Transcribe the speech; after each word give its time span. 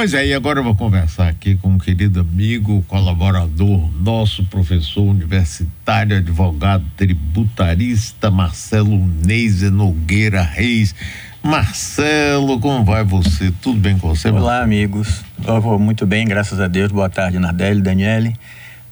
Pois 0.00 0.14
é, 0.14 0.28
e 0.28 0.32
agora 0.32 0.60
eu 0.60 0.64
vou 0.64 0.74
conversar 0.74 1.28
aqui 1.28 1.56
com 1.56 1.72
um 1.72 1.78
querido 1.78 2.20
amigo, 2.20 2.82
colaborador 2.88 3.86
nosso, 4.00 4.42
professor 4.46 5.02
universitário, 5.02 6.16
advogado 6.16 6.82
tributarista, 6.96 8.30
Marcelo 8.30 8.96
Neiser 9.22 9.70
Nogueira 9.70 10.40
Reis. 10.40 10.94
Marcelo, 11.42 12.58
como 12.58 12.82
vai 12.82 13.04
você? 13.04 13.52
Tudo 13.60 13.78
bem 13.78 13.98
com 13.98 14.08
você? 14.08 14.30
Olá, 14.30 14.62
amigos. 14.62 15.22
Eu 15.46 15.60
vou 15.60 15.78
muito 15.78 16.06
bem, 16.06 16.26
graças 16.26 16.58
a 16.60 16.66
Deus. 16.66 16.90
Boa 16.90 17.10
tarde, 17.10 17.38
Nardelli, 17.38 17.82
Daniele, 17.82 18.34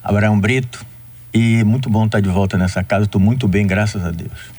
Abraão 0.05 0.39
Brito. 0.39 0.85
E 1.33 1.65
muito 1.65 1.89
bom 1.89 2.05
estar 2.05 2.21
de 2.21 2.29
volta 2.29 2.59
nessa 2.59 2.85
casa. 2.85 3.07
Estou 3.07 3.19
muito 3.19 3.49
bem, 3.49 3.67
graças 3.67 4.05
a 4.05 4.11
Deus. 4.11 4.58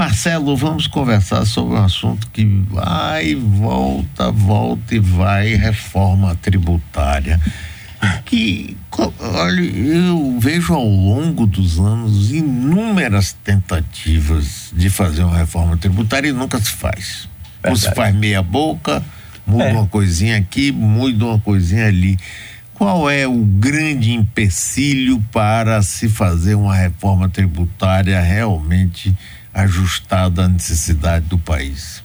Marcelo, 0.00 0.56
vamos 0.56 0.86
conversar 0.86 1.44
sobre 1.44 1.74
um 1.74 1.84
assunto 1.84 2.30
que 2.32 2.42
vai, 2.70 3.34
volta, 3.34 4.32
volta 4.32 4.94
e 4.94 4.98
vai, 4.98 5.54
reforma 5.56 6.34
tributária. 6.36 7.38
Que, 8.24 8.78
olha, 9.18 9.60
eu 9.60 10.38
vejo 10.40 10.72
ao 10.72 10.88
longo 10.88 11.46
dos 11.46 11.78
anos 11.78 12.32
inúmeras 12.32 13.36
tentativas 13.44 14.72
de 14.74 14.88
fazer 14.88 15.22
uma 15.22 15.36
reforma 15.36 15.76
tributária 15.76 16.30
e 16.30 16.32
nunca 16.32 16.58
se 16.58 16.70
faz. 16.70 17.28
Ou 17.62 17.76
se 17.76 17.94
faz 17.94 18.14
meia 18.14 18.42
boca, 18.42 19.04
muda 19.46 19.64
é. 19.64 19.72
uma 19.74 19.86
coisinha 19.86 20.38
aqui, 20.38 20.72
muda 20.72 21.26
uma 21.26 21.38
coisinha 21.38 21.88
ali. 21.88 22.18
Qual 22.72 23.10
é 23.10 23.28
o 23.28 23.44
grande 23.44 24.12
empecilho 24.12 25.22
para 25.30 25.82
se 25.82 26.08
fazer 26.08 26.54
uma 26.54 26.74
reforma 26.74 27.28
tributária 27.28 28.18
realmente 28.18 29.14
ajustada 29.52 30.44
à 30.44 30.48
necessidade 30.48 31.26
do 31.26 31.38
país. 31.38 32.02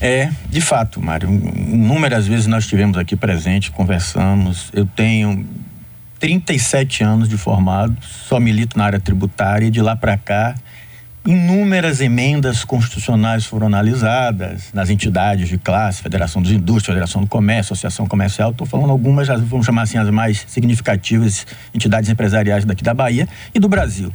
É, 0.00 0.30
de 0.50 0.60
fato, 0.60 1.00
Mário. 1.00 1.28
Inúmeras 1.30 2.26
vezes 2.26 2.46
nós 2.46 2.64
estivemos 2.64 2.98
aqui 2.98 3.14
presente, 3.14 3.70
conversamos. 3.70 4.70
Eu 4.72 4.84
tenho 4.84 5.46
37 6.18 7.04
anos 7.04 7.28
de 7.28 7.36
formado, 7.36 7.96
só 8.02 8.40
milito 8.40 8.76
na 8.76 8.84
área 8.84 9.00
tributária 9.00 9.66
e 9.66 9.70
de 9.70 9.80
lá 9.80 9.94
para 9.94 10.16
cá 10.16 10.54
inúmeras 11.24 12.00
emendas 12.00 12.64
constitucionais 12.64 13.46
foram 13.46 13.68
analisadas 13.68 14.70
nas 14.72 14.90
entidades 14.90 15.48
de 15.48 15.56
classe, 15.56 16.02
Federação 16.02 16.42
dos 16.42 16.50
Indústrias, 16.50 16.94
Federação 16.94 17.22
do 17.22 17.28
Comércio, 17.28 17.72
Associação 17.72 18.06
Comercial. 18.06 18.50
Estou 18.50 18.66
falando 18.66 18.90
algumas, 18.90 19.28
vamos 19.28 19.64
chamar 19.64 19.82
assim, 19.82 19.98
as 19.98 20.10
mais 20.10 20.44
significativas 20.48 21.46
entidades 21.72 22.10
empresariais 22.10 22.64
daqui 22.64 22.82
da 22.82 22.92
Bahia 22.92 23.28
e 23.54 23.60
do 23.60 23.68
Brasil 23.68 24.12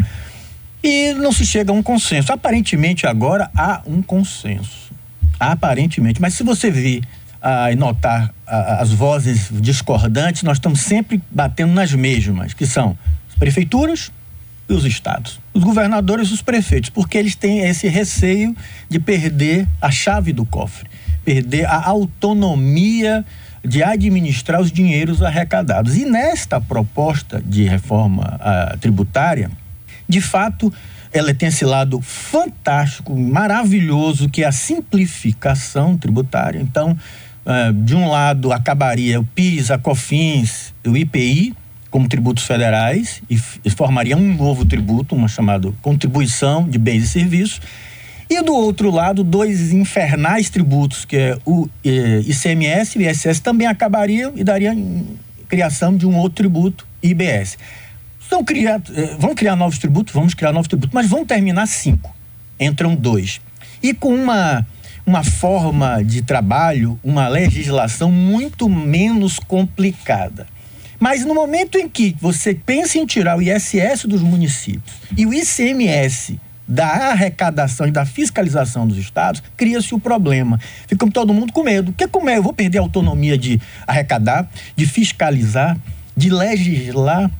e 0.88 1.14
não 1.14 1.34
se 1.34 1.46
chega 1.46 1.70
a 1.70 1.76
um 1.76 1.84
consenso. 1.84 2.32
Aparentemente 2.32 3.06
agora 3.06 3.52
há 3.54 3.82
um 3.86 4.02
consenso. 4.02 4.94
Aparentemente. 5.38 6.22
Mas 6.22 6.34
se 6.36 6.44
você 6.44 6.72
vir 6.72 7.04
ah, 7.42 7.70
e 7.70 7.76
notar 7.76 8.34
ah, 8.48 8.78
as 8.80 8.94
vozes 8.94 9.50
discordantes, 9.52 10.44
nós 10.44 10.56
estamos 10.56 10.80
sempre 10.80 11.22
batendo 11.30 11.74
nas 11.74 11.92
mesmas, 11.92 12.54
que 12.54 12.66
são 12.66 12.98
as 13.30 13.36
prefeituras 13.36 14.14
e 14.70 14.74
os 14.74 14.86
estados. 14.86 15.42
Os 15.54 15.62
governadores 15.62 16.30
e 16.30 16.34
os 16.34 16.42
prefeitos, 16.42 16.90
porque 16.90 17.18
eles 17.18 17.36
têm 17.36 17.60
esse 17.60 17.90
receio 17.90 18.56
de 18.90 18.98
perder 18.98 19.68
a 19.82 19.92
chave 19.92 20.32
do 20.32 20.46
cofre, 20.46 20.90
perder 21.26 21.66
a 21.66 21.86
autonomia 21.86 23.26
de 23.62 23.84
administrar 23.84 24.62
os 24.62 24.72
dinheiros 24.72 25.22
arrecadados. 25.22 25.98
E 25.98 26.06
nesta 26.06 26.62
proposta 26.62 27.44
de 27.46 27.66
reforma 27.66 28.40
ah, 28.40 28.78
tributária, 28.80 29.52
de 30.08 30.22
fato, 30.22 30.72
ela 31.12 31.34
tem 31.34 31.50
esse 31.50 31.66
lado 31.66 32.02
fantástico, 32.02 33.16
maravilhoso, 33.16 34.30
que 34.30 34.44
é 34.44 34.48
a 34.48 34.52
simplificação 34.52 35.98
tributária. 35.98 36.60
Então, 36.60 36.98
uh, 37.46 37.74
de 37.74 37.96
um 37.96 38.10
lado, 38.10 38.52
acabaria 38.52 39.20
o 39.20 39.24
PIS, 39.24 39.72
a 39.72 39.78
COFINS, 39.78 40.74
o 40.86 40.96
IPI, 40.96 41.56
como 41.90 42.08
tributos 42.08 42.46
federais, 42.46 43.22
e, 43.30 43.40
e 43.64 43.70
formaria 43.70 44.16
um 44.16 44.36
novo 44.36 44.66
tributo, 44.66 45.16
uma 45.16 45.28
chamada 45.28 45.72
contribuição 45.82 46.68
de 46.68 46.78
bens 46.78 47.04
e 47.04 47.08
serviços. 47.08 47.62
E 48.30 48.42
do 48.42 48.54
outro 48.54 48.92
lado, 48.92 49.24
dois 49.24 49.72
infernais 49.72 50.50
tributos, 50.50 51.06
que 51.06 51.16
é 51.16 51.38
o 51.46 51.70
eh, 51.84 52.22
ICMS 52.26 53.00
e 53.00 53.02
o 53.02 53.10
ISS, 53.10 53.40
também 53.40 53.66
acabariam 53.68 54.34
e 54.36 54.44
daria 54.44 54.76
criação 55.48 55.96
de 55.96 56.06
um 56.06 56.18
outro 56.18 56.36
tributo, 56.36 56.86
IBS. 57.02 57.58
Vão 58.30 58.44
criar, 58.44 58.82
eh, 58.94 59.16
vão 59.18 59.34
criar 59.34 59.56
novos 59.56 59.78
tributos, 59.78 60.14
vamos 60.14 60.34
criar 60.34 60.52
novos 60.52 60.68
tributos, 60.68 60.94
mas 60.94 61.08
vão 61.08 61.26
terminar 61.26 61.66
cinco. 61.68 62.16
Entram 62.60 62.96
dois. 62.96 63.40
E 63.82 63.94
com 63.94 64.14
uma, 64.14 64.66
uma 65.06 65.24
forma 65.24 66.04
de 66.04 66.22
trabalho, 66.22 67.00
uma 67.04 67.28
legislação 67.28 68.12
muito 68.12 68.68
menos 68.68 69.40
complicada. 69.40 70.48
Mas 71.00 71.24
no 71.24 71.34
momento 71.34 71.78
em 71.78 71.88
que 71.88 72.16
você 72.20 72.54
pensa 72.54 72.98
em 72.98 73.06
tirar 73.06 73.38
o 73.38 73.42
ISS 73.42 74.06
dos 74.06 74.22
municípios 74.22 74.96
e 75.16 75.26
o 75.26 75.34
ICMS 75.34 76.40
da 76.68 77.12
arrecadação 77.12 77.88
e 77.88 77.92
da 77.92 78.06
fiscalização 78.06 78.86
dos 78.86 78.98
estados, 78.98 79.42
cria-se 79.56 79.96
o 79.96 80.00
problema. 80.00 80.60
Fica 80.86 81.10
todo 81.10 81.34
mundo 81.34 81.54
com 81.54 81.64
medo. 81.64 81.94
Porque 81.94 82.08
como 82.08 82.30
é? 82.30 82.38
Eu 82.38 82.44
vou 82.44 82.52
perder 82.52 82.80
a 82.80 82.82
autonomia 82.82 83.38
de 83.38 83.62
arrecadar, 83.86 84.50
de 84.76 84.86
fiscalizar, 84.86 85.78
de 86.16 86.30
legislar 86.30 87.32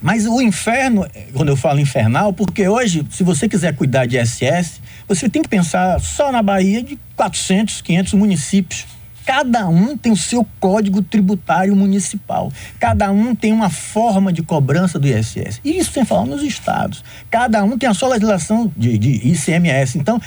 mas 0.00 0.26
o 0.26 0.40
inferno, 0.40 1.06
quando 1.34 1.50
eu 1.50 1.56
falo 1.56 1.80
infernal, 1.80 2.32
porque 2.32 2.66
hoje, 2.66 3.06
se 3.10 3.22
você 3.22 3.48
quiser 3.48 3.74
cuidar 3.74 4.06
de 4.06 4.18
SS, 4.18 4.80
você 5.06 5.28
tem 5.28 5.42
que 5.42 5.48
pensar 5.48 6.00
só 6.00 6.32
na 6.32 6.42
Bahia 6.42 6.82
de 6.82 6.98
400, 7.16 7.82
500 7.82 8.14
municípios. 8.14 8.86
Cada 9.26 9.68
um 9.68 9.96
tem 9.96 10.10
o 10.10 10.16
seu 10.16 10.46
código 10.58 11.02
tributário 11.02 11.76
municipal. 11.76 12.50
Cada 12.78 13.12
um 13.12 13.34
tem 13.34 13.52
uma 13.52 13.68
forma 13.68 14.32
de 14.32 14.42
cobrança 14.42 14.98
do 14.98 15.06
ISS. 15.06 15.60
E 15.62 15.78
isso 15.78 15.92
sem 15.92 16.04
falar 16.04 16.26
nos 16.26 16.42
estados. 16.42 17.04
Cada 17.30 17.62
um 17.62 17.78
tem 17.78 17.88
a 17.88 17.94
sua 17.94 18.08
legislação 18.08 18.72
de, 18.76 18.98
de 18.98 19.28
ICMS. 19.28 19.98
Então, 19.98 20.20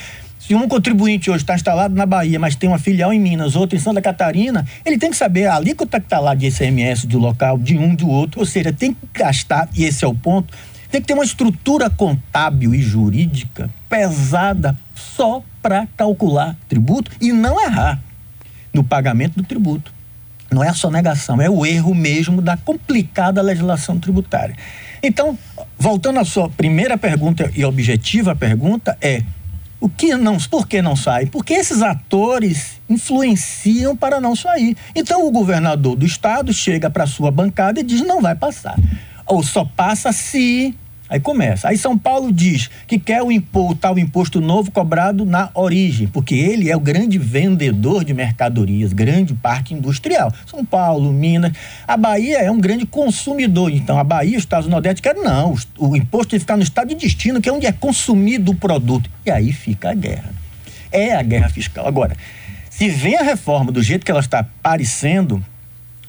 se 0.45 0.53
um 0.53 0.67
contribuinte 0.67 1.31
hoje 1.31 1.41
está 1.41 1.55
instalado 1.55 1.95
na 1.95 2.05
Bahia, 2.05 2.37
mas 2.37 2.53
tem 2.53 2.67
uma 2.67 2.77
filial 2.77 3.13
em 3.13 3.19
Minas, 3.19 3.55
outra 3.55 3.77
em 3.77 3.79
Santa 3.79 4.01
Catarina, 4.01 4.65
ele 4.85 4.97
tem 4.97 5.09
que 5.09 5.15
saber 5.15 5.45
a 5.45 5.55
alíquota 5.55 6.01
que 6.01 6.05
está 6.05 6.19
lá 6.19 6.35
de 6.35 6.47
ICMS 6.47 7.07
do 7.07 7.17
local, 7.17 7.57
de 7.57 7.77
um 7.77 7.95
do 7.95 8.09
outro, 8.09 8.41
ou 8.41 8.45
seja, 8.45 8.73
tem 8.73 8.93
que 8.93 9.07
gastar, 9.13 9.69
e 9.73 9.85
esse 9.85 10.03
é 10.03 10.07
o 10.07 10.13
ponto, 10.13 10.53
tem 10.91 10.99
que 10.99 11.07
ter 11.07 11.13
uma 11.13 11.23
estrutura 11.23 11.89
contábil 11.89 12.75
e 12.75 12.81
jurídica 12.81 13.69
pesada 13.87 14.77
só 14.93 15.41
para 15.61 15.87
calcular 15.95 16.57
tributo 16.67 17.09
e 17.21 17.31
não 17.31 17.61
errar 17.61 18.01
no 18.73 18.83
pagamento 18.83 19.35
do 19.37 19.43
tributo. 19.43 19.93
Não 20.51 20.61
é 20.61 20.67
a 20.67 20.73
sonegação, 20.73 21.41
é 21.41 21.49
o 21.49 21.65
erro 21.65 21.95
mesmo 21.95 22.41
da 22.41 22.57
complicada 22.57 23.41
legislação 23.41 23.97
tributária. 23.97 24.57
Então, 25.01 25.37
voltando 25.79 26.19
à 26.19 26.25
sua 26.25 26.49
primeira 26.49 26.97
pergunta 26.97 27.49
e 27.55 27.63
objetiva 27.63 28.35
pergunta, 28.35 28.97
é 29.01 29.23
o 29.83 29.89
que 29.89 30.15
não, 30.15 30.37
por 30.49 30.65
que 30.65 30.81
não 30.81 30.95
sai? 30.95 31.25
Porque 31.25 31.53
esses 31.53 31.81
atores 31.81 32.79
influenciam 32.89 33.97
para 33.97 34.21
não 34.21 34.33
sair. 34.33 34.77
Então 34.95 35.27
o 35.27 35.31
governador 35.31 35.97
do 35.97 36.05
estado 36.05 36.53
chega 36.53 36.89
para 36.89 37.05
sua 37.05 37.29
bancada 37.29 37.81
e 37.81 37.83
diz 37.83 37.99
não 37.99 38.21
vai 38.21 38.33
passar. 38.33 38.79
Ou 39.25 39.43
só 39.43 39.65
passa 39.65 40.13
se 40.13 40.73
Aí 41.13 41.19
começa. 41.19 41.67
Aí 41.67 41.77
São 41.77 41.95
Paulo 41.95 42.33
diz 42.33 42.71
que 42.87 42.97
quer 42.97 43.21
o, 43.21 43.31
imposto, 43.31 43.75
tal 43.75 43.99
imposto 43.99 44.41
novo 44.41 44.71
cobrado 44.71 45.27
na 45.27 45.51
origem, 45.53 46.07
porque 46.07 46.33
ele 46.33 46.71
é 46.71 46.75
o 46.75 46.79
grande 46.79 47.19
vendedor 47.19 48.03
de 48.03 48.15
mercadorias, 48.15 48.91
grande 48.93 49.35
parque 49.35 49.75
industrial. 49.75 50.33
São 50.47 50.65
Paulo, 50.65 51.13
Minas. 51.13 51.51
A 51.87 51.95
Bahia 51.95 52.39
é 52.39 52.49
um 52.49 52.59
grande 52.59 52.87
consumidor. 52.87 53.69
Então, 53.71 53.99
a 53.99 54.03
Bahia, 54.03 54.35
os 54.39 54.43
Estados 54.43 54.67
Nordeste 54.67 55.03
querem 55.03 55.23
não. 55.23 55.55
O, 55.77 55.95
imposto 55.95 56.31
tem 56.31 56.39
que 56.39 56.45
ficar 56.45 56.57
no 56.57 56.63
estado 56.63 56.87
de 56.87 56.95
destino, 56.95 57.39
que 57.39 57.47
é 57.47 57.53
onde 57.53 57.67
é 57.67 57.71
consumido 57.71 58.51
o 58.51 58.55
produto. 58.55 59.07
E 59.23 59.29
aí 59.29 59.53
fica 59.53 59.91
a 59.91 59.93
guerra. 59.93 60.33
É 60.91 61.13
a 61.13 61.21
guerra 61.21 61.47
fiscal. 61.47 61.87
Agora, 61.87 62.17
se 62.71 62.89
vem 62.89 63.17
a 63.17 63.21
reforma 63.21 63.71
do 63.71 63.83
jeito 63.83 64.03
que 64.03 64.09
ela 64.09 64.19
está 64.19 64.39
aparecendo, 64.39 65.45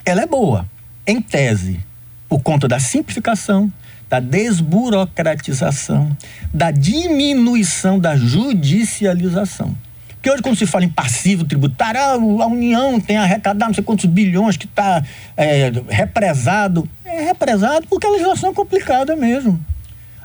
ela 0.03 0.23
é 0.23 0.27
boa, 0.27 0.67
em 1.06 1.21
tese, 1.21 1.79
por 2.27 2.41
conta 2.41 2.67
da 2.67 2.81
simplificação, 2.81 3.71
da 4.15 4.21
desburocratização, 4.21 6.17
da 6.53 6.71
diminuição 6.71 7.99
da 7.99 8.17
judicialização. 8.17 9.75
Porque 10.15 10.31
hoje, 10.31 10.43
quando 10.43 10.57
se 10.57 10.67
fala 10.67 10.85
em 10.85 10.89
passivo 10.89 11.45
tributário, 11.45 12.01
ah, 12.01 12.45
a 12.45 12.47
União 12.47 13.01
tem 13.01 13.17
arrecadado 13.17 13.67
não 13.67 13.75
sei 13.75 13.83
quantos 13.83 14.05
bilhões 14.07 14.57
que 14.57 14.67
está 14.67 15.03
é, 15.37 15.73
represado. 15.89 16.89
É 17.05 17.25
represado 17.25 17.87
porque 17.89 18.07
a 18.07 18.11
legislação 18.11 18.51
é 18.51 18.55
complicada 18.55 19.17
mesmo. 19.17 19.61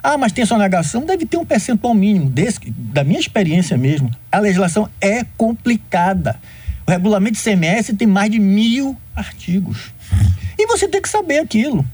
Ah, 0.02 0.16
mas 0.16 0.32
tem 0.32 0.46
sonegação? 0.46 1.04
Deve 1.04 1.26
ter 1.26 1.36
um 1.36 1.44
percentual 1.44 1.92
mínimo. 1.92 2.30
Desse, 2.30 2.58
da 2.70 3.02
minha 3.04 3.20
experiência 3.20 3.76
mesmo, 3.76 4.10
a 4.30 4.38
legislação 4.38 4.88
é 5.00 5.24
complicada. 5.36 6.36
O 6.86 6.90
regulamento 6.90 7.36
de 7.36 7.42
CMS 7.42 7.92
tem 7.98 8.06
mais 8.06 8.30
de 8.30 8.38
mil 8.38 8.96
artigos. 9.14 9.92
E 10.56 10.66
você 10.66 10.88
tem 10.88 11.02
que 11.02 11.08
saber 11.08 11.40
aquilo. 11.40 11.84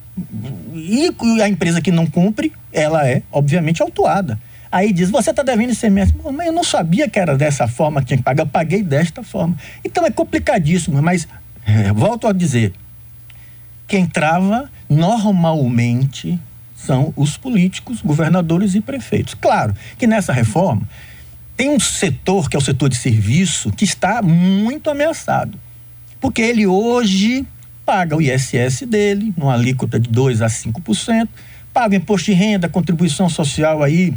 E 0.75 1.11
a 1.43 1.49
empresa 1.49 1.81
que 1.81 1.91
não 1.91 2.07
cumpre, 2.07 2.53
ela 2.73 3.07
é, 3.07 3.23
obviamente, 3.31 3.83
autuada. 3.83 4.39
Aí 4.71 4.93
diz, 4.93 5.11
você 5.11 5.31
está 5.31 5.43
devendo 5.43 5.73
ICMS. 5.73 6.15
Mas 6.33 6.47
eu 6.47 6.53
não 6.53 6.65
sabia 6.65 7.09
que 7.09 7.19
era 7.19 7.37
dessa 7.37 7.69
forma 7.69 8.01
que 8.01 8.09
tinha 8.09 8.19
que 8.19 8.25
pagar, 8.25 8.45
eu 8.45 8.49
paguei 8.49 8.83
desta 8.83 9.23
forma. 9.23 9.57
Então 9.85 10.05
é 10.05 10.11
complicadíssimo, 10.11 11.01
mas 11.03 11.27
É, 11.67 11.93
volto 11.93 12.29
a 12.29 12.33
dizer, 12.33 12.73
quem 13.89 14.07
trava 14.07 14.71
normalmente 14.89 16.39
são 16.77 17.13
os 17.17 17.37
políticos, 17.37 18.01
governadores 18.01 18.77
e 18.77 18.81
prefeitos. 18.81 19.35
Claro 19.35 19.75
que 19.99 20.07
nessa 20.07 20.33
reforma 20.33 20.83
tem 21.57 21.71
um 21.71 21.81
setor, 21.81 22.49
que 22.49 22.55
é 22.55 22.59
o 22.59 22.63
setor 22.63 22.89
de 22.89 22.97
serviço, 22.97 23.73
que 23.73 23.85
está 23.85 24.23
muito 24.23 24.89
ameaçado. 24.89 25.59
Porque 26.21 26.41
ele 26.41 26.67
hoje 26.69 27.45
paga 27.87 28.17
o 28.17 28.21
ISS 28.21 28.83
dele, 28.83 29.33
numa 29.37 29.55
alíquota 29.55 29.99
de 29.99 30.11
2 30.11 30.43
a 30.43 30.47
5%, 30.47 31.29
paga 31.73 31.95
o 31.95 31.97
imposto 31.97 32.27
de 32.27 32.33
renda, 32.33 32.69
contribuição 32.69 33.29
social 33.29 33.83
aí, 33.83 34.13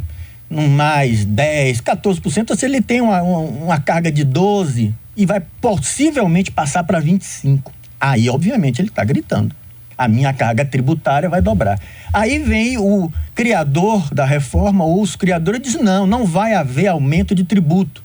no 0.50 0.68
mais 0.68 1.24
10, 1.24 1.80
14%. 1.80 2.38
Então, 2.38 2.56
se 2.56 2.66
ele 2.66 2.82
tem 2.82 3.00
uma, 3.00 3.22
uma, 3.22 3.38
uma 3.38 3.80
carga 3.80 4.10
de 4.10 4.24
12 4.24 4.92
e 5.16 5.24
vai 5.24 5.40
possivelmente 5.60 6.50
passar 6.50 6.82
para 6.82 6.98
25, 6.98 7.72
aí, 8.00 8.28
obviamente, 8.28 8.80
ele 8.80 8.88
está 8.88 9.04
gritando 9.04 9.54
a 10.00 10.08
minha 10.08 10.32
carga 10.32 10.64
tributária 10.64 11.28
vai 11.28 11.42
dobrar. 11.42 11.78
Aí 12.10 12.38
vem 12.38 12.78
o 12.78 13.12
criador 13.34 14.08
da 14.14 14.24
reforma 14.24 14.82
ou 14.82 15.02
os 15.02 15.14
criadores 15.14 15.60
e 15.60 15.62
diz: 15.62 15.74
não, 15.74 16.06
não 16.06 16.24
vai 16.24 16.54
haver 16.54 16.86
aumento 16.86 17.34
de 17.34 17.44
tributo. 17.44 18.02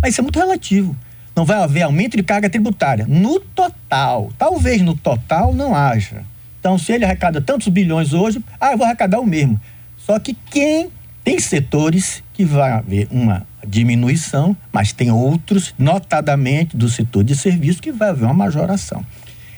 Mas 0.00 0.12
isso 0.12 0.20
é 0.20 0.22
muito 0.22 0.38
relativo. 0.38 0.96
Não 1.34 1.44
vai 1.44 1.62
haver 1.62 1.82
aumento 1.82 2.16
de 2.16 2.22
carga 2.22 2.48
tributária. 2.48 3.06
No 3.08 3.40
total. 3.40 4.30
Talvez 4.38 4.80
no 4.82 4.96
total 4.96 5.52
não 5.52 5.74
haja. 5.74 6.24
Então, 6.60 6.78
se 6.78 6.92
ele 6.92 7.04
arrecada 7.04 7.40
tantos 7.40 7.68
bilhões 7.68 8.12
hoje, 8.12 8.42
ah, 8.60 8.72
eu 8.72 8.78
vou 8.78 8.86
arrecadar 8.86 9.20
o 9.20 9.26
mesmo. 9.26 9.60
Só 9.98 10.18
que 10.18 10.34
quem 10.50 10.90
tem 11.22 11.38
setores 11.38 12.22
que 12.32 12.44
vai 12.44 12.72
haver 12.72 13.08
uma 13.10 13.46
diminuição, 13.66 14.56
mas 14.72 14.92
tem 14.92 15.10
outros, 15.10 15.74
notadamente 15.78 16.76
do 16.76 16.88
setor 16.88 17.24
de 17.24 17.34
serviço, 17.36 17.82
que 17.82 17.90
vai 17.90 18.10
haver 18.10 18.24
uma 18.24 18.34
majoração. 18.34 19.04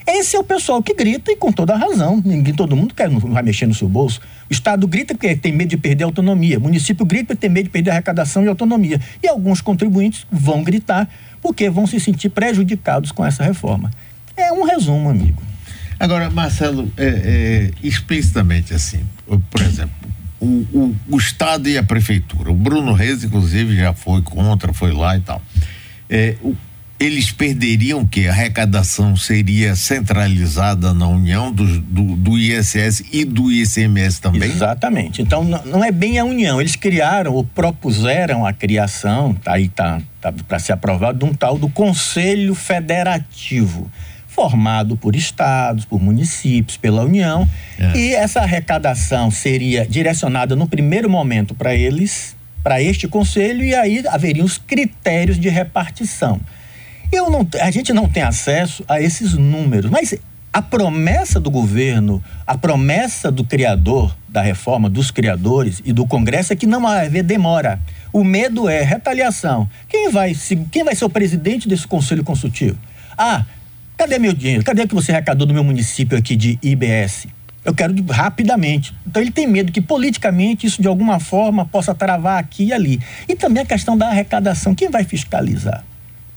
Esse 0.06 0.36
é 0.36 0.38
o 0.38 0.44
pessoal 0.44 0.80
que 0.80 0.94
grita 0.94 1.32
e 1.32 1.36
com 1.36 1.50
toda 1.50 1.74
a 1.74 1.76
razão. 1.76 2.22
Ninguém, 2.24 2.54
todo 2.54 2.76
mundo 2.76 2.94
quer, 2.94 3.10
não 3.10 3.18
vai 3.18 3.42
mexer 3.42 3.66
no 3.66 3.74
seu 3.74 3.88
bolso. 3.88 4.20
O 4.48 4.52
Estado 4.52 4.86
grita 4.86 5.14
porque 5.14 5.34
tem 5.34 5.50
medo 5.50 5.70
de 5.70 5.76
perder 5.76 6.04
a 6.04 6.06
autonomia. 6.06 6.58
O 6.58 6.60
município 6.60 7.04
grita 7.04 7.34
porque 7.34 7.40
tem 7.40 7.50
medo 7.50 7.64
de 7.64 7.70
perder 7.70 7.90
a 7.90 7.94
arrecadação 7.94 8.44
e 8.44 8.46
a 8.46 8.50
autonomia. 8.50 9.00
E 9.20 9.26
alguns 9.26 9.60
contribuintes 9.60 10.24
vão 10.30 10.62
gritar 10.62 11.08
porque 11.46 11.70
vão 11.70 11.86
se 11.86 12.00
sentir 12.00 12.28
prejudicados 12.30 13.12
com 13.12 13.24
essa 13.24 13.44
reforma. 13.44 13.88
É 14.36 14.52
um 14.52 14.64
resumo, 14.64 15.08
amigo. 15.08 15.40
Agora, 15.98 16.28
Marcelo, 16.28 16.92
é, 16.96 17.04
é, 17.06 17.70
explicitamente 17.86 18.74
assim, 18.74 19.06
por 19.48 19.62
exemplo, 19.62 19.94
o, 20.40 20.46
o, 20.46 20.96
o, 21.08 21.16
Estado 21.16 21.68
e 21.68 21.78
a 21.78 21.84
Prefeitura. 21.84 22.50
O 22.50 22.54
Bruno 22.54 22.92
Reis, 22.92 23.22
inclusive, 23.22 23.76
já 23.76 23.94
foi 23.94 24.22
contra, 24.22 24.72
foi 24.72 24.92
lá 24.92 25.16
e 25.16 25.20
tal. 25.20 25.40
É, 26.10 26.34
o, 26.42 26.56
eles 26.98 27.30
perderiam 27.30 28.06
que 28.06 28.26
a 28.26 28.30
arrecadação 28.30 29.16
seria 29.16 29.76
centralizada 29.76 30.94
na 30.94 31.06
União 31.06 31.52
do, 31.52 31.80
do, 31.80 32.16
do, 32.16 32.38
ISS 32.38 33.04
e 33.12 33.24
do 33.24 33.52
ICMS 33.52 34.20
também? 34.20 34.50
Exatamente. 34.50 35.20
Então 35.20 35.44
não, 35.44 35.84
é 35.84 35.92
bem 35.92 36.18
a 36.18 36.24
União. 36.24 36.58
Eles 36.58 36.74
criaram 36.74 37.34
ou 37.34 37.44
propuseram 37.44 38.46
a 38.46 38.52
criação, 38.52 39.34
tá 39.34 39.52
aí 39.52 39.68
tá, 39.68 40.00
tá 40.20 40.32
para 40.32 40.58
ser 40.58 40.72
aprovado, 40.72 41.18
de 41.18 41.24
um 41.24 41.34
tal 41.34 41.58
do 41.58 41.68
Conselho 41.68 42.54
Federativo, 42.54 43.90
formado 44.26 44.96
por 44.96 45.14
estados, 45.14 45.84
por 45.84 46.00
municípios, 46.00 46.78
pela 46.78 47.04
União. 47.04 47.46
É. 47.78 47.98
E 47.98 48.14
essa 48.14 48.40
arrecadação 48.40 49.30
seria 49.30 49.86
direcionada 49.86 50.56
no 50.56 50.66
primeiro 50.66 51.10
momento 51.10 51.54
para 51.54 51.74
eles, 51.74 52.34
para 52.62 52.80
este 52.80 53.06
conselho, 53.06 53.62
e 53.62 53.74
aí 53.74 54.02
haveriam 54.08 54.46
os 54.46 54.56
critérios 54.56 55.38
de 55.38 55.50
repartição. 55.50 56.40
Eu 57.12 57.30
não, 57.30 57.46
a 57.60 57.70
gente 57.70 57.92
não 57.92 58.08
tem 58.08 58.22
acesso 58.22 58.84
a 58.88 59.00
esses 59.00 59.34
números, 59.34 59.90
mas 59.90 60.14
a 60.52 60.62
promessa 60.62 61.38
do 61.38 61.50
governo, 61.50 62.22
a 62.46 62.56
promessa 62.56 63.30
do 63.30 63.44
criador 63.44 64.16
da 64.26 64.40
reforma, 64.40 64.88
dos 64.88 65.10
criadores 65.10 65.82
e 65.84 65.92
do 65.92 66.06
Congresso 66.06 66.52
é 66.52 66.56
que 66.56 66.66
não 66.66 66.80
vai 66.80 67.06
haver 67.06 67.22
demora. 67.22 67.78
O 68.12 68.24
medo 68.24 68.68
é 68.68 68.82
retaliação. 68.82 69.68
Quem 69.88 70.10
vai, 70.10 70.34
quem 70.70 70.82
vai 70.82 70.94
ser 70.94 71.04
o 71.04 71.10
presidente 71.10 71.68
desse 71.68 71.86
conselho 71.86 72.24
consultivo? 72.24 72.78
Ah, 73.18 73.44
cadê 73.98 74.18
meu 74.18 74.32
dinheiro? 74.32 74.64
Cadê 74.64 74.82
o 74.82 74.88
que 74.88 74.94
você 74.94 75.12
arrecadou 75.12 75.46
do 75.46 75.52
meu 75.52 75.62
município 75.62 76.16
aqui 76.16 76.34
de 76.34 76.58
IBS? 76.62 77.26
Eu 77.62 77.74
quero 77.74 77.94
rapidamente. 78.08 78.94
Então 79.06 79.20
ele 79.20 79.30
tem 79.30 79.46
medo 79.46 79.70
que 79.70 79.80
politicamente 79.80 80.66
isso 80.66 80.80
de 80.80 80.88
alguma 80.88 81.20
forma 81.20 81.66
possa 81.66 81.94
travar 81.94 82.38
aqui 82.38 82.66
e 82.66 82.72
ali. 82.72 83.00
E 83.28 83.34
também 83.34 83.62
a 83.62 83.66
questão 83.66 83.98
da 83.98 84.08
arrecadação. 84.08 84.74
Quem 84.74 84.88
vai 84.88 85.04
fiscalizar? 85.04 85.84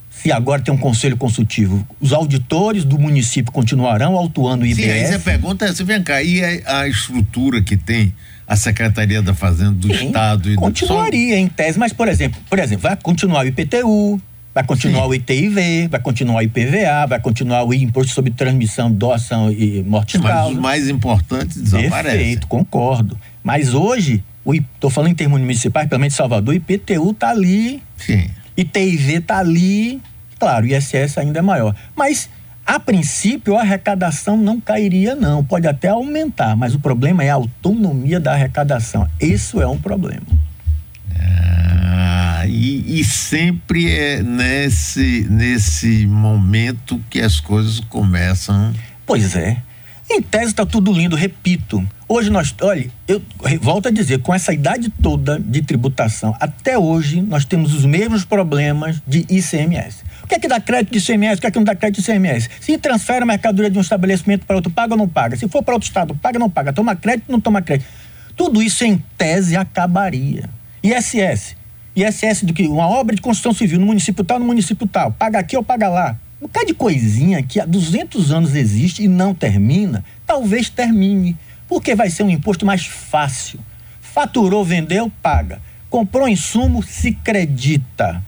Se 0.10 0.32
agora 0.32 0.62
tem 0.62 0.74
um 0.74 0.78
conselho 0.78 1.16
consultivo, 1.16 1.88
os 2.00 2.12
auditores 2.12 2.84
do 2.84 2.98
município 3.00 3.52
continuarão 3.52 4.16
autuando 4.16 4.64
o 4.64 4.68
IBS? 4.68 4.84
Sim, 4.84 4.92
aí 4.92 5.14
a 5.14 5.20
pergunta 5.20 5.66
é, 5.66 5.74
se 5.74 5.84
vem 5.84 6.04
cá, 6.04 6.22
e 6.22 6.44
a, 6.44 6.82
a, 6.82 6.88
estrutura 6.88 7.62
que 7.62 7.78
tem 7.78 8.14
a 8.48 8.56
Secretaria 8.56 9.22
da 9.22 9.34
Fazenda 9.34 9.72
do 9.72 9.88
Sim, 9.96 10.08
Estado? 10.08 10.52
E 10.52 10.56
continuaria 10.56 11.36
do... 11.36 11.40
em 11.40 11.48
tese, 11.48 11.80
mas, 11.80 11.94
por 11.94 12.08
exemplo, 12.08 12.42
por 12.50 12.60
exemplo, 12.60 12.82
vai 12.82 12.98
continuar 12.98 13.44
o 13.44 13.48
IPTU, 13.48 14.22
vai 14.54 14.64
continuar 14.64 15.04
Sim. 15.04 15.10
o 15.10 15.14
ITIV, 15.14 15.88
vai 15.88 16.00
continuar 16.00 16.36
o 16.38 16.42
IPVA, 16.42 17.06
vai 17.08 17.20
continuar 17.20 17.64
o 17.64 17.74
Imposto 17.74 18.14
sobre 18.14 18.32
Transmissão, 18.32 18.92
Doação 18.92 19.52
e 19.52 19.84
Morte 19.84 20.18
Sim, 20.18 20.24
Mas 20.24 20.50
os 20.50 20.58
mais 20.58 20.90
importantes 20.90 21.62
desaparecem. 21.62 22.18
Perfeito, 22.18 22.48
concordo. 22.48 23.18
Mas 23.44 23.74
hoje, 23.74 24.24
estou 24.46 24.90
falando 24.90 25.12
em 25.12 25.16
termos 25.16 25.40
municipais, 25.40 25.88
pelo 25.88 26.02
menos 26.02 26.16
Salvador, 26.16 26.54
o 26.54 26.58
IPTU 26.58 27.12
está 27.12 27.30
ali. 27.30 27.82
Sim. 27.98 28.30
ITIV 28.60 29.16
está 29.16 29.40
ali, 29.40 30.02
claro, 30.38 30.66
ISS 30.66 31.18
ainda 31.18 31.40
é 31.40 31.42
maior. 31.42 31.76
Mas, 31.96 32.30
a 32.66 32.80
princípio, 32.80 33.56
a 33.56 33.62
arrecadação 33.62 34.36
não 34.36 34.60
cairia, 34.60 35.16
não. 35.16 35.44
Pode 35.44 35.68
até 35.68 35.88
aumentar, 35.88 36.56
mas 36.56 36.76
o 36.76 36.80
problema 36.80 37.24
é 37.24 37.30
a 37.30 37.36
autonomia 37.36 38.20
da 38.20 38.34
arrecadação. 38.34 39.08
Isso 39.20 39.62
é 39.62 39.68
um 39.68 39.78
problema. 39.78 40.28
Ah, 41.16 42.44
e, 42.48 43.00
e, 43.00 43.04
sempre 43.04 43.92
é 43.92 44.22
nesse, 44.22 45.28
nesse 45.30 46.06
momento 46.06 47.02
que 47.10 47.22
as 47.22 47.40
coisas 47.40 47.80
começam. 47.82 48.74
Pois 49.06 49.36
é. 49.36 49.58
Em 50.12 50.24
tese 50.24 50.48
está 50.48 50.66
tudo 50.66 50.92
lindo, 50.92 51.16
repito. 51.16 51.88
Hoje 52.08 52.32
nós, 52.32 52.56
olha, 52.62 52.90
eu 53.08 53.22
volto 53.62 53.90
a 53.90 53.92
dizer, 53.92 54.20
com 54.24 54.34
essa 54.34 54.52
idade 54.52 54.90
toda 54.90 55.40
de 55.40 55.62
tributação, 55.62 56.36
até 56.40 56.76
hoje 56.76 57.22
nós 57.22 57.46
temos 57.46 57.76
os 57.76 57.86
mesmos 57.86 58.26
problemas 58.26 59.00
de 59.06 59.20
ICMS. 59.30 60.04
O 60.24 60.28
que 60.28 60.34
é 60.34 60.40
que 60.40 60.48
dá 60.48 60.60
crédito 60.60 60.94
de 60.94 60.98
ICMS, 60.98 61.38
o 61.38 61.42
que 61.42 61.46
é 61.48 61.52
que 61.52 61.58
não 61.60 61.64
dá 61.64 61.76
crédito 61.76 62.04
de 62.04 62.10
ICMS? 62.10 62.50
Se 62.60 62.76
transfere 62.80 63.22
a 63.22 63.26
mercadoria 63.26 63.70
de 63.70 63.78
um 63.78 63.82
estabelecimento 63.82 64.48
para 64.48 64.56
outro, 64.56 64.72
paga 64.72 64.96
ou 64.96 64.98
não 64.98 65.08
paga? 65.08 65.38
Se 65.38 65.48
for 65.48 65.62
para 65.62 65.76
outro 65.76 65.88
estado, 65.88 66.16
paga 66.16 66.38
ou 66.38 66.40
não 66.40 66.50
paga? 66.50 66.74
Toma 66.74 66.96
crédito 66.96 67.30
ou 67.30 67.34
não 67.34 67.40
toma 67.40 67.62
crédito? 67.62 67.88
Tudo 68.36 68.64
isso 68.64 68.84
em 68.84 68.98
tese 69.16 69.56
acabaria. 69.56 70.50
ISS. 70.82 71.56
ISS 71.96 72.44
do 72.44 72.54
que 72.54 72.68
uma 72.68 72.88
obra 72.88 73.16
de 73.16 73.22
construção 73.22 73.54
civil 73.54 73.80
no 73.80 73.86
município 73.86 74.24
tal, 74.24 74.40
no 74.40 74.46
município 74.46 74.88
tal. 74.88 75.12
Paga 75.12 75.38
aqui 75.38 75.56
ou 75.56 75.64
paga 75.64 75.88
lá. 75.88 76.18
Um 76.42 76.48
bocado 76.48 76.68
de 76.68 76.74
coisinha 76.74 77.44
que 77.44 77.60
há 77.60 77.66
200 77.66 78.32
anos 78.32 78.56
existe 78.56 79.04
e 79.04 79.08
não 79.08 79.34
termina, 79.34 80.06
talvez 80.26 80.70
termine, 80.70 81.36
porque 81.68 81.94
vai 81.94 82.10
ser 82.10 82.24
um 82.24 82.30
imposto 82.30 82.66
mais 82.66 82.86
fácil. 82.86 83.60
Faturou, 84.00 84.64
vendeu, 84.64 85.12
paga. 85.22 85.62
Comprou 85.90 86.30
insumo, 86.30 86.82
se 86.82 87.12
credita. 87.12 88.24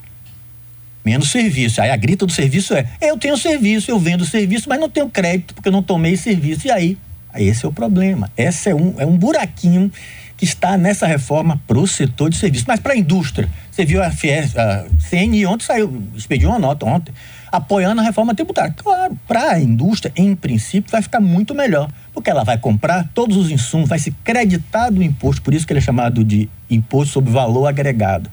Menos 1.05 1.31
serviço. 1.31 1.81
Aí 1.81 1.89
a 1.89 1.95
grita 1.95 2.25
do 2.25 2.31
serviço 2.31 2.73
é: 2.73 2.85
eu 2.99 3.17
tenho 3.17 3.37
serviço, 3.37 3.89
eu 3.89 3.97
vendo 3.97 4.25
serviço, 4.25 4.67
mas 4.67 4.79
não 4.79 4.89
tenho 4.89 5.09
crédito 5.09 5.53
porque 5.53 5.69
eu 5.69 5.73
não 5.73 5.81
tomei 5.81 6.17
serviço. 6.17 6.67
E 6.67 6.71
aí? 6.71 6.97
Esse 7.35 7.65
é 7.65 7.69
o 7.69 7.71
problema. 7.71 8.29
Esse 8.35 8.69
é 8.69 8.75
um, 8.75 8.93
é 8.97 9.05
um 9.05 9.17
buraquinho 9.17 9.89
que 10.35 10.43
está 10.43 10.75
nessa 10.75 11.07
reforma 11.07 11.61
para 11.65 11.79
o 11.79 11.87
setor 11.87 12.29
de 12.29 12.35
serviço. 12.35 12.65
Mas 12.67 12.79
para 12.79 12.93
a 12.93 12.97
indústria, 12.97 13.49
você 13.71 13.85
viu 13.85 14.03
a, 14.03 14.07
a 14.07 14.85
CNI 15.09 15.45
ontem 15.45 15.63
saiu, 15.63 16.03
expediu 16.15 16.49
uma 16.49 16.59
nota 16.59 16.85
ontem 16.85 17.13
apoiando 17.51 18.01
a 18.01 18.03
reforma 18.03 18.33
tributária. 18.33 18.73
Claro, 18.75 19.17
para 19.27 19.51
a 19.51 19.59
indústria, 19.59 20.13
em 20.15 20.35
princípio, 20.35 20.91
vai 20.91 21.01
ficar 21.01 21.19
muito 21.19 21.53
melhor, 21.53 21.89
porque 22.13 22.29
ela 22.29 22.43
vai 22.43 22.57
comprar 22.57 23.09
todos 23.13 23.35
os 23.35 23.51
insumos, 23.51 23.89
vai 23.89 23.99
se 23.99 24.11
creditar 24.23 24.91
do 24.91 25.03
imposto, 25.03 25.41
por 25.41 25.53
isso 25.53 25.67
que 25.67 25.73
ele 25.73 25.79
é 25.79 25.83
chamado 25.83 26.23
de 26.23 26.49
imposto 26.69 27.13
sobre 27.13 27.31
valor 27.31 27.67
agregado. 27.67 28.29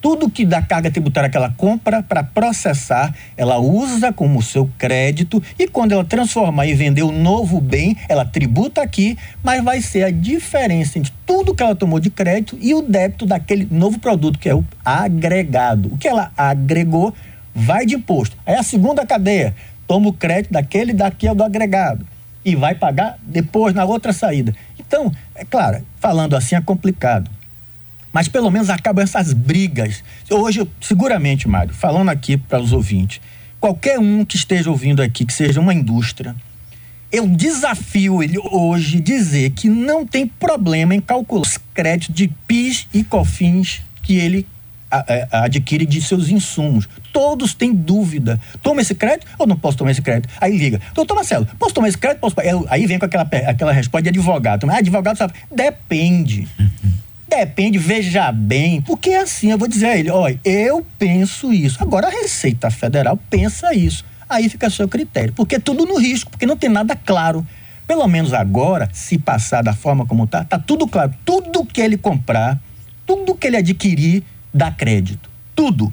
Tudo 0.00 0.30
que 0.30 0.46
da 0.46 0.62
carga 0.62 0.90
tributária 0.90 1.28
que 1.28 1.36
ela 1.36 1.52
compra 1.54 2.02
para 2.02 2.24
processar, 2.24 3.14
ela 3.36 3.58
usa 3.58 4.10
como 4.10 4.40
seu 4.40 4.66
crédito 4.78 5.42
e 5.58 5.68
quando 5.68 5.92
ela 5.92 6.04
transformar 6.04 6.64
e 6.66 6.72
vender 6.72 7.02
o 7.02 7.12
novo 7.12 7.60
bem, 7.60 7.94
ela 8.08 8.24
tributa 8.24 8.80
aqui, 8.80 9.18
mas 9.42 9.62
vai 9.62 9.82
ser 9.82 10.04
a 10.04 10.10
diferença 10.10 10.98
entre 10.98 11.12
tudo 11.26 11.54
que 11.54 11.62
ela 11.62 11.76
tomou 11.76 12.00
de 12.00 12.08
crédito 12.08 12.56
e 12.62 12.72
o 12.72 12.80
débito 12.80 13.26
daquele 13.26 13.68
novo 13.70 13.98
produto, 13.98 14.38
que 14.38 14.48
é 14.48 14.54
o 14.54 14.64
agregado. 14.82 15.92
O 15.92 15.98
que 15.98 16.08
ela 16.08 16.32
agregou 16.34 17.14
vai 17.60 17.86
de 17.86 17.94
imposto. 17.94 18.36
Aí 18.46 18.54
a 18.54 18.62
segunda 18.62 19.06
cadeia 19.06 19.54
toma 19.86 20.08
o 20.08 20.12
crédito 20.12 20.52
daquele 20.52 20.92
daqui 20.92 21.26
é 21.26 21.32
o 21.32 21.34
do 21.34 21.44
agregado 21.44 22.06
e 22.44 22.56
vai 22.56 22.74
pagar 22.74 23.18
depois 23.22 23.74
na 23.74 23.84
outra 23.84 24.12
saída. 24.12 24.54
Então, 24.78 25.12
é 25.34 25.44
claro, 25.44 25.84
falando 25.98 26.34
assim 26.34 26.54
é 26.54 26.60
complicado. 26.60 27.30
Mas 28.12 28.26
pelo 28.26 28.50
menos 28.50 28.70
acabam 28.70 29.04
essas 29.04 29.32
brigas. 29.32 30.02
Hoje, 30.28 30.66
seguramente, 30.80 31.46
Mário, 31.46 31.72
falando 31.72 32.08
aqui 32.08 32.36
para 32.36 32.60
os 32.60 32.72
ouvintes, 32.72 33.20
qualquer 33.60 33.98
um 33.98 34.24
que 34.24 34.36
esteja 34.36 34.70
ouvindo 34.70 35.00
aqui, 35.00 35.24
que 35.24 35.32
seja 35.32 35.60
uma 35.60 35.72
indústria, 35.72 36.34
eu 37.12 37.26
desafio 37.28 38.22
ele 38.22 38.38
hoje 38.38 39.00
dizer 39.00 39.50
que 39.50 39.68
não 39.68 40.06
tem 40.06 40.26
problema 40.26 40.94
em 40.94 41.00
calcular 41.00 41.42
os 41.42 41.58
créditos 41.74 42.14
de 42.14 42.28
PIS 42.46 42.88
e 42.92 43.04
COFINS 43.04 43.82
que 44.02 44.16
ele 44.16 44.46
adquire 45.30 45.86
de 45.86 46.02
seus 46.02 46.28
insumos. 46.28 46.88
Todos 47.12 47.54
têm 47.54 47.72
dúvida. 47.72 48.40
Toma 48.62 48.80
esse 48.80 48.94
crédito 48.94 49.26
ou 49.38 49.46
não 49.46 49.56
posso 49.56 49.78
tomar 49.78 49.90
esse 49.90 50.02
crédito? 50.02 50.32
Aí 50.40 50.56
liga. 50.56 50.80
Doutor 50.94 51.14
Marcelo, 51.14 51.46
posso 51.58 51.74
tomar 51.74 51.88
esse 51.88 51.98
crédito? 51.98 52.20
Posso... 52.20 52.36
Aí 52.68 52.86
vem 52.86 52.98
com 52.98 53.04
aquela, 53.04 53.28
aquela 53.46 53.72
resposta 53.72 54.02
de 54.04 54.08
advogado. 54.10 54.68
Ah, 54.70 54.78
advogado 54.78 55.16
sabe. 55.16 55.34
Depende. 55.50 56.48
Depende, 57.28 57.78
veja 57.78 58.32
bem. 58.32 58.80
Porque 58.80 59.10
é 59.10 59.20
assim, 59.20 59.52
eu 59.52 59.58
vou 59.58 59.68
dizer 59.68 59.86
a 59.86 59.96
ele, 59.96 60.10
olha, 60.10 60.38
eu 60.44 60.84
penso 60.98 61.52
isso. 61.52 61.80
Agora 61.80 62.08
a 62.08 62.10
Receita 62.10 62.70
Federal 62.70 63.16
pensa 63.30 63.72
isso. 63.72 64.04
Aí 64.28 64.48
fica 64.48 64.66
a 64.66 64.70
seu 64.70 64.88
critério. 64.88 65.32
Porque 65.32 65.56
é 65.56 65.58
tudo 65.60 65.86
no 65.86 65.96
risco, 65.96 66.30
porque 66.30 66.46
não 66.46 66.56
tem 66.56 66.68
nada 66.68 66.96
claro. 66.96 67.46
Pelo 67.86 68.06
menos 68.06 68.32
agora, 68.32 68.88
se 68.92 69.18
passar 69.18 69.62
da 69.62 69.72
forma 69.72 70.06
como 70.06 70.24
está, 70.24 70.42
está 70.42 70.58
tudo 70.58 70.86
claro. 70.86 71.12
Tudo 71.24 71.64
que 71.64 71.80
ele 71.80 71.96
comprar, 71.96 72.58
tudo 73.06 73.34
que 73.34 73.46
ele 73.46 73.56
adquirir, 73.56 74.22
dá 74.52 74.70
crédito. 74.70 75.28
Tudo. 75.54 75.92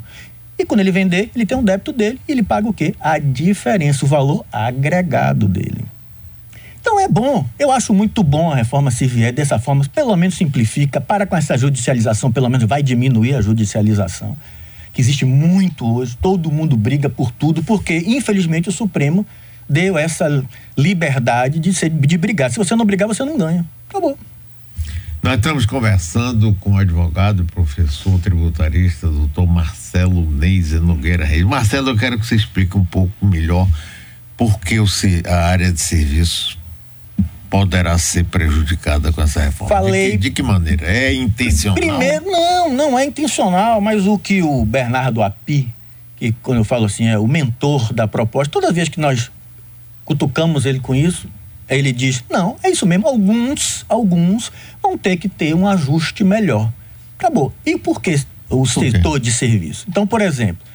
E 0.58 0.66
quando 0.66 0.80
ele 0.80 0.92
vender, 0.92 1.30
ele 1.36 1.46
tem 1.46 1.58
um 1.58 1.64
débito 1.64 1.92
dele 1.92 2.20
e 2.28 2.32
ele 2.32 2.44
paga 2.44 2.68
o 2.68 2.74
quê? 2.74 2.96
A 3.00 3.20
diferença, 3.20 4.06
o 4.06 4.08
valor 4.08 4.46
agregado 4.52 5.48
dele. 5.48 5.86
Então 6.80 7.00
é 7.00 7.08
bom, 7.08 7.46
eu 7.60 7.70
acho 7.70 7.94
muito 7.94 8.24
bom 8.24 8.50
a 8.50 8.56
reforma 8.56 8.90
se 8.90 9.06
vier 9.06 9.34
dessa 9.34 9.60
forma, 9.60 9.86
pelo 9.94 10.16
menos 10.16 10.36
simplifica, 10.36 11.02
para 11.02 11.28
com 11.28 11.36
essa 11.36 11.58
judicialização, 11.58 12.32
pelo 12.32 12.50
menos 12.50 12.66
vai 12.66 12.82
diminuir 12.82 13.36
a 13.36 13.42
judicialização, 13.42 14.38
que 14.94 15.02
existe 15.02 15.26
muito 15.26 15.86
hoje, 15.86 16.18
todo 16.22 16.50
mundo 16.50 16.78
briga 16.78 17.10
por 17.10 17.30
tudo, 17.30 17.62
porque 17.62 17.98
infelizmente 18.08 18.70
o 18.70 18.72
Supremo 18.72 19.26
deu 19.70 19.98
essa 19.98 20.44
liberdade 20.78 21.60
de, 21.60 21.74
ser, 21.74 21.90
de 21.90 22.18
brigar. 22.18 22.50
Se 22.50 22.58
você 22.58 22.74
não 22.74 22.86
brigar, 22.86 23.06
você 23.06 23.24
não 23.26 23.38
ganha. 23.38 23.66
Acabou. 23.90 24.18
Nós 25.22 25.36
estamos 25.36 25.66
conversando 25.66 26.56
com 26.60 26.74
o 26.74 26.78
advogado, 26.78 27.44
professor 27.46 28.20
tributarista, 28.20 29.08
doutor 29.08 29.46
Marcelo 29.46 30.30
Neiser 30.30 30.82
Nogueira 30.82 31.26
Reis. 31.26 31.44
Marcelo, 31.44 31.90
eu 31.90 31.98
quero 31.98 32.18
que 32.20 32.26
você 32.26 32.36
explique 32.36 32.78
um 32.78 32.86
pouco 32.86 33.26
melhor 33.26 33.68
por 34.38 34.60
que 34.60 34.78
a 35.28 35.36
área 35.36 35.72
de 35.72 35.82
serviços 35.82 36.58
poderá 37.50 37.98
ser 37.98 38.26
prejudicada 38.26 39.12
com 39.12 39.22
essa 39.22 39.42
reforma. 39.42 39.76
Falei. 39.76 40.12
De 40.12 40.12
que, 40.12 40.18
de 40.18 40.32
que 40.32 40.44
maneira? 40.44 40.86
É 40.86 41.14
intencional? 41.14 41.76
Primeiro, 41.76 42.26
não, 42.26 42.74
não 42.74 43.00
é 43.00 43.06
intencional, 43.06 43.82
mas 43.82 44.06
o 44.06 44.18
que 44.18 44.42
o 44.42 44.64
Bernardo 44.66 45.24
Api, 45.24 45.74
que 46.16 46.32
quando 46.44 46.60
eu 46.60 46.64
falo 46.64 46.86
assim, 46.86 47.08
é 47.08 47.18
o 47.18 47.28
mentor 47.28 47.92
da 47.92 48.08
proposta, 48.08 48.52
toda 48.52 48.72
vez 48.72 48.88
que 48.88 49.00
nós 49.00 49.32
cutucamos 50.06 50.66
ele 50.66 50.80
com 50.80 50.94
isso, 50.94 51.28
ele 51.70 51.92
diz: 51.92 52.24
não, 52.30 52.56
é 52.64 52.70
isso 52.70 52.86
mesmo. 52.86 53.08
Alguns, 53.08 53.86
alguns 53.90 54.52
vão 54.82 54.98
ter 54.98 55.18
que 55.18 55.28
ter 55.28 55.54
um 55.54 55.68
ajuste 55.68 56.24
melhor. 56.24 56.72
Acabou. 57.18 57.54
E 57.66 57.78
por 57.78 58.02
que 58.02 58.16
o 58.50 58.58
por 58.60 58.68
setor 58.68 59.20
de 59.20 59.32
serviço? 59.32 59.86
Então, 59.90 60.06
por 60.06 60.22
exemplo, 60.22 60.66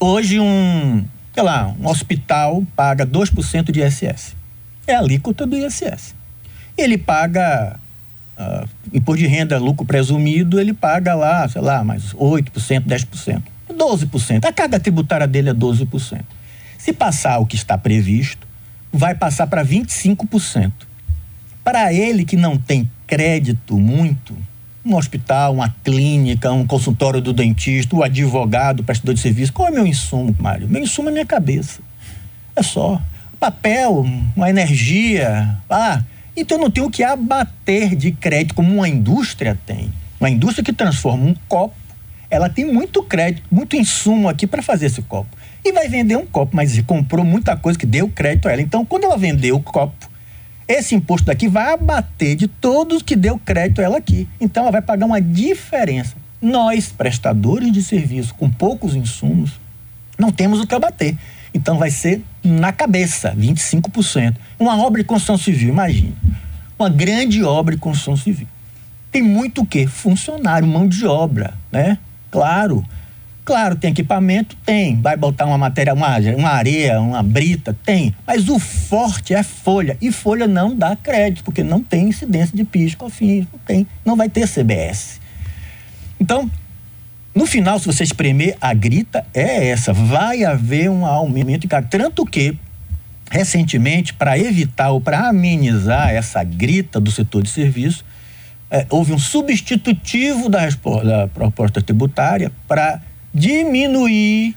hoje 0.00 0.40
um, 0.40 1.04
sei 1.32 1.42
lá, 1.42 1.74
um 1.78 1.86
hospital 1.88 2.64
paga 2.74 3.06
2% 3.06 3.70
de 3.70 3.80
ISS. 3.82 4.34
É 4.86 4.94
a 4.94 4.98
alíquota 4.98 5.46
do 5.46 5.56
ISS. 5.56 6.14
Ele 6.76 6.98
paga 6.98 7.78
uh, 8.38 8.68
imposto 8.92 9.22
de 9.22 9.28
renda, 9.28 9.58
lucro 9.58 9.86
presumido, 9.86 10.60
ele 10.60 10.72
paga 10.72 11.14
lá, 11.14 11.48
sei 11.48 11.62
lá, 11.62 11.84
mais 11.84 12.12
8%, 12.12 12.84
10%. 12.84 13.42
12%. 13.72 14.44
A 14.44 14.52
carga 14.52 14.78
tributária 14.78 15.26
dele 15.26 15.50
é 15.50 15.54
12%. 15.54 16.22
Se 16.78 16.92
passar 16.92 17.38
o 17.38 17.46
que 17.46 17.56
está 17.56 17.78
previsto, 17.78 18.46
vai 18.94 19.14
passar 19.14 19.48
para 19.48 19.64
25%. 19.64 20.72
Para 21.64 21.92
ele 21.92 22.24
que 22.24 22.36
não 22.36 22.56
tem 22.56 22.88
crédito 23.06 23.76
muito, 23.76 24.36
um 24.84 24.94
hospital, 24.94 25.54
uma 25.54 25.74
clínica, 25.82 26.52
um 26.52 26.66
consultório 26.66 27.20
do 27.20 27.32
dentista, 27.32 27.96
o 27.96 28.04
advogado, 28.04 28.80
o 28.80 28.84
prestador 28.84 29.14
de 29.14 29.20
serviço, 29.20 29.52
qual 29.52 29.68
é 29.68 29.70
meu 29.72 29.86
insumo, 29.86 30.34
Mário? 30.38 30.68
Meu 30.68 30.82
insumo 30.82 31.08
é 31.08 31.12
minha 31.12 31.26
cabeça. 31.26 31.80
É 32.54 32.62
só. 32.62 33.00
Papel, 33.40 34.06
uma 34.36 34.48
energia. 34.48 35.56
Ah, 35.68 36.02
então 36.36 36.56
não 36.56 36.70
tem 36.70 36.84
o 36.84 36.90
que 36.90 37.02
abater 37.02 37.96
de 37.96 38.12
crédito 38.12 38.54
como 38.54 38.72
uma 38.72 38.88
indústria 38.88 39.58
tem. 39.66 39.92
Uma 40.20 40.30
indústria 40.30 40.62
que 40.62 40.72
transforma 40.72 41.24
um 41.24 41.34
copo, 41.48 41.74
ela 42.30 42.48
tem 42.48 42.64
muito 42.64 43.02
crédito, 43.02 43.44
muito 43.50 43.74
insumo 43.74 44.28
aqui 44.28 44.46
para 44.46 44.62
fazer 44.62 44.86
esse 44.86 45.02
copo 45.02 45.36
e 45.64 45.72
vai 45.72 45.88
vender 45.88 46.16
um 46.16 46.26
copo, 46.26 46.54
mas 46.54 46.78
comprou 46.82 47.24
muita 47.24 47.56
coisa 47.56 47.78
que 47.78 47.86
deu 47.86 48.08
crédito 48.08 48.46
a 48.46 48.52
ela. 48.52 48.60
Então, 48.60 48.84
quando 48.84 49.04
ela 49.04 49.16
vendeu 49.16 49.56
o 49.56 49.62
copo, 49.62 50.10
esse 50.68 50.94
imposto 50.94 51.26
daqui 51.26 51.48
vai 51.48 51.72
abater 51.72 52.36
de 52.36 52.46
todos 52.46 53.02
que 53.02 53.16
deu 53.16 53.38
crédito 53.38 53.80
a 53.80 53.84
ela 53.84 53.96
aqui. 53.96 54.28
Então, 54.38 54.64
ela 54.64 54.72
vai 54.72 54.82
pagar 54.82 55.06
uma 55.06 55.20
diferença. 55.20 56.16
Nós, 56.40 56.92
prestadores 56.92 57.72
de 57.72 57.82
serviço 57.82 58.34
com 58.34 58.50
poucos 58.50 58.94
insumos, 58.94 59.52
não 60.18 60.30
temos 60.30 60.60
o 60.60 60.66
que 60.66 60.74
abater. 60.74 61.16
Então, 61.54 61.78
vai 61.78 61.90
ser 61.90 62.22
na 62.42 62.70
cabeça, 62.70 63.34
25%. 63.34 64.36
Uma 64.58 64.76
obra 64.82 65.02
de 65.02 65.06
construção 65.06 65.38
civil, 65.38 65.70
imagine. 65.70 66.14
Uma 66.78 66.90
grande 66.90 67.42
obra 67.42 67.74
de 67.74 67.80
construção 67.80 68.16
civil. 68.16 68.48
Tem 69.10 69.22
muito 69.22 69.62
o 69.62 69.66
quê? 69.66 69.86
Funcionário, 69.86 70.66
mão 70.66 70.86
de 70.86 71.06
obra, 71.06 71.54
né? 71.70 71.96
Claro. 72.30 72.84
Claro, 73.44 73.76
tem 73.76 73.90
equipamento? 73.90 74.56
Tem. 74.64 74.98
Vai 75.00 75.16
botar 75.16 75.44
uma 75.44 75.58
matéria, 75.58 75.92
uma, 75.92 76.16
uma 76.18 76.48
areia, 76.48 76.98
uma 76.98 77.22
brita? 77.22 77.76
Tem. 77.84 78.14
Mas 78.26 78.48
o 78.48 78.58
forte 78.58 79.34
é 79.34 79.42
folha. 79.42 79.98
E 80.00 80.10
folha 80.10 80.46
não 80.46 80.74
dá 80.74 80.96
crédito, 80.96 81.44
porque 81.44 81.62
não 81.62 81.82
tem 81.82 82.08
incidência 82.08 82.56
de 82.56 82.64
PIS, 82.64 82.94
COFINS, 82.94 83.46
não 83.52 83.58
tem. 83.58 83.86
Não 84.02 84.16
vai 84.16 84.30
ter 84.30 84.48
CBS. 84.48 85.20
Então, 86.18 86.50
no 87.34 87.44
final, 87.44 87.78
se 87.78 87.84
você 87.84 88.02
espremer, 88.02 88.56
a 88.60 88.72
grita 88.72 89.26
é 89.34 89.68
essa. 89.68 89.92
Vai 89.92 90.42
haver 90.42 90.88
um 90.88 91.04
aumento 91.04 91.68
de. 91.68 91.82
Tanto 91.90 92.24
que, 92.24 92.56
recentemente, 93.30 94.14
para 94.14 94.38
evitar 94.38 94.90
ou 94.90 95.02
para 95.02 95.28
amenizar 95.28 96.10
essa 96.10 96.42
grita 96.42 96.98
do 96.98 97.10
setor 97.10 97.42
de 97.42 97.50
serviço, 97.50 98.06
é, 98.70 98.86
houve 98.88 99.12
um 99.12 99.18
substitutivo 99.18 100.48
da, 100.48 100.66
da 100.66 101.28
proposta 101.28 101.82
tributária 101.82 102.50
para 102.66 103.02
diminuir 103.34 104.54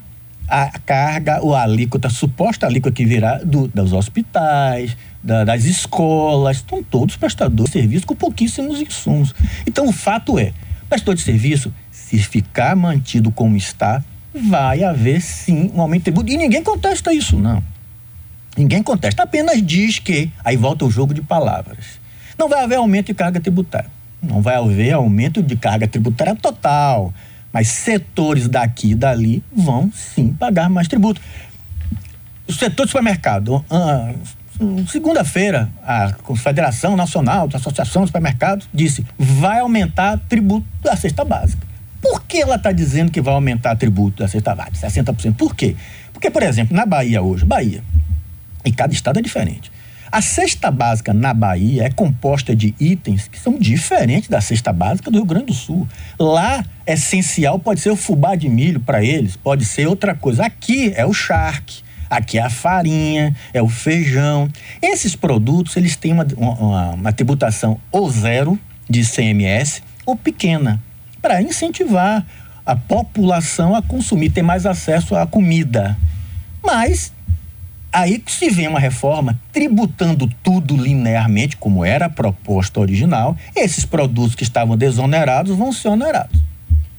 a 0.48 0.70
carga 0.80 1.42
ou 1.42 1.54
a 1.54 1.64
alíquota, 1.64 2.08
a 2.08 2.12
suposta 2.12 2.66
alíquota 2.66 2.96
que 2.96 3.06
virá 3.06 3.40
do, 3.40 3.68
dos 3.68 3.92
hospitais, 3.92 4.96
da, 5.22 5.44
das 5.44 5.66
escolas, 5.66 6.58
estão 6.58 6.82
todos 6.82 7.18
prestadores 7.18 7.72
de 7.72 7.80
serviço 7.80 8.06
com 8.06 8.16
pouquíssimos 8.16 8.80
insumos. 8.80 9.36
Então, 9.66 9.88
o 9.88 9.92
fato 9.92 10.40
é, 10.40 10.54
prestador 10.88 11.16
de 11.16 11.22
serviço, 11.22 11.74
se 11.92 12.20
ficar 12.20 12.76
mantido 12.76 13.30
como 13.32 13.58
está, 13.58 14.02
vai 14.34 14.84
haver 14.84 15.22
sim 15.22 15.72
um 15.74 15.82
aumento 15.82 16.02
de 16.02 16.06
tributo. 16.06 16.32
E 16.32 16.38
ninguém 16.38 16.64
contesta 16.64 17.12
isso, 17.12 17.38
não. 17.38 17.62
Ninguém 18.56 18.82
contesta, 18.82 19.24
apenas 19.24 19.62
diz 19.62 20.00
que, 20.00 20.32
aí 20.44 20.56
volta 20.56 20.86
o 20.86 20.90
jogo 20.90 21.14
de 21.14 21.22
palavras, 21.22 22.00
não 22.38 22.48
vai 22.48 22.64
haver 22.64 22.76
aumento 22.76 23.08
de 23.08 23.14
carga 23.14 23.40
tributária. 23.40 23.90
Não 24.22 24.42
vai 24.42 24.56
haver 24.56 24.94
aumento 24.94 25.44
de 25.44 25.56
carga 25.56 25.88
tributária 25.88 26.36
total 26.36 27.14
mas 27.58 27.70
setores 27.70 28.48
daqui 28.48 28.92
e 28.92 28.96
dali 28.96 29.44
vão 29.52 29.92
sim 29.92 30.32
pagar 30.32 30.70
mais 30.70 30.88
tributo. 30.88 31.20
O 32.48 32.54
setor 32.54 32.86
de 32.86 32.92
supermercado, 32.92 33.66
ah, 33.68 34.14
segunda-feira, 34.88 35.68
a 35.84 36.14
Confederação 36.22 36.96
Nacional 36.96 37.48
da 37.48 37.58
Associação 37.58 38.04
de 38.04 38.10
Supermercados 38.10 38.70
disse 38.72 39.04
vai 39.18 39.62
aumentar 39.62 40.20
tributo 40.30 40.68
da 40.84 40.96
cesta 40.96 41.26
básica. 41.26 41.66
Por 42.00 42.24
que 42.26 42.44
ela 42.44 42.58
está 42.58 42.72
dizendo 42.72 43.12
que 43.12 43.22
vai 43.22 43.34
aumentar 43.34 43.76
tributo 43.76 44.22
da 44.22 44.28
cesta 44.28 44.54
básica, 44.54 44.88
60%? 44.88 45.34
Por 45.34 45.56
quê? 45.56 45.76
Porque, 46.14 46.30
por 46.30 46.44
exemplo, 46.44 46.78
na 46.78 46.86
Bahia 46.86 47.24
hoje, 47.24 47.44
Bahia, 47.44 47.84
e 48.64 48.72
cada 48.72 48.94
estado 48.94 49.18
é 49.18 49.22
diferente. 49.24 49.72
A 50.18 50.22
cesta 50.22 50.72
básica 50.72 51.14
na 51.14 51.32
Bahia 51.32 51.84
é 51.84 51.92
composta 51.92 52.56
de 52.56 52.74
itens 52.80 53.28
que 53.28 53.38
são 53.38 53.56
diferentes 53.60 54.28
da 54.28 54.42
cesta 54.42 54.74
básica 54.74 55.12
do 55.12 55.20
Rio 55.20 55.28
Grande 55.28 55.46
do 55.46 55.54
Sul. 55.54 55.88
Lá, 56.20 56.66
essencial 56.88 57.60
pode 57.60 57.82
ser 57.82 57.92
o 57.92 57.96
fubá 57.96 58.34
de 58.34 58.50
milho 58.50 58.80
para 58.80 59.04
eles, 59.04 59.36
pode 59.36 59.64
ser 59.64 59.88
outra 59.88 60.16
coisa. 60.16 60.44
Aqui 60.44 60.92
é 60.96 61.06
o 61.06 61.14
charque, 61.14 61.84
aqui 62.10 62.40
é 62.40 62.42
a 62.42 62.50
farinha, 62.50 63.36
é 63.54 63.62
o 63.62 63.70
feijão. 63.70 64.50
Esses 64.82 65.16
produtos, 65.16 65.78
eles 65.78 65.96
têm 65.96 66.14
uma, 66.14 66.26
uma, 66.36 66.90
uma 66.96 67.14
tributação 67.14 67.80
ou 67.92 68.10
zero 68.10 68.60
de 68.90 69.04
CMS 69.04 69.84
ou 70.04 70.16
pequena, 70.16 70.82
para 71.22 71.44
incentivar 71.44 72.26
a 72.66 72.76
população 72.76 73.76
a 73.76 73.84
consumir, 73.84 74.32
ter 74.32 74.42
mais 74.42 74.66
acesso 74.66 75.16
à 75.16 75.28
comida. 75.28 75.96
Mas 76.64 77.14
Aí 77.98 78.20
que 78.20 78.32
se 78.32 78.48
vem 78.52 78.68
uma 78.68 78.80
reforma 78.80 79.40
tributando 79.52 80.30
tudo 80.44 80.78
linearmente, 80.78 81.58
como 81.58 81.84
era 81.84 82.06
a 82.06 82.10
proposta 82.10 82.80
original, 82.80 83.36
esses 83.56 83.86
produtos 83.86 84.36
que 84.36 84.44
estavam 84.44 84.78
desonerados 84.78 85.58
vão 85.58 85.74
ser 85.74 85.88
onerados. 85.88 86.40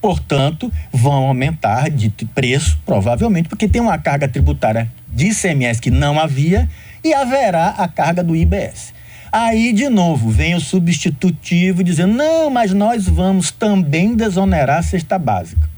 Portanto, 0.00 0.72
vão 0.92 1.28
aumentar 1.28 1.88
de 1.88 2.10
preço, 2.34 2.80
provavelmente, 2.84 3.48
porque 3.48 3.68
tem 3.68 3.80
uma 3.80 3.96
carga 3.96 4.26
tributária 4.26 4.90
de 5.06 5.28
ICMS 5.28 5.80
que 5.80 5.88
não 5.88 6.18
havia 6.18 6.68
e 7.04 7.14
haverá 7.14 7.68
a 7.68 7.86
carga 7.86 8.24
do 8.24 8.34
IBS. 8.34 8.92
Aí, 9.30 9.72
de 9.72 9.88
novo, 9.88 10.30
vem 10.30 10.56
o 10.56 10.60
substitutivo 10.60 11.84
dizendo: 11.84 12.14
não, 12.14 12.50
mas 12.50 12.74
nós 12.74 13.06
vamos 13.06 13.52
também 13.52 14.16
desonerar 14.16 14.78
a 14.78 14.82
cesta 14.82 15.16
básica 15.16 15.70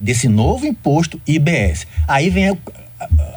desse 0.00 0.28
novo 0.28 0.66
imposto 0.66 1.20
IBS. 1.26 1.84
Aí 2.06 2.30
vem 2.30 2.56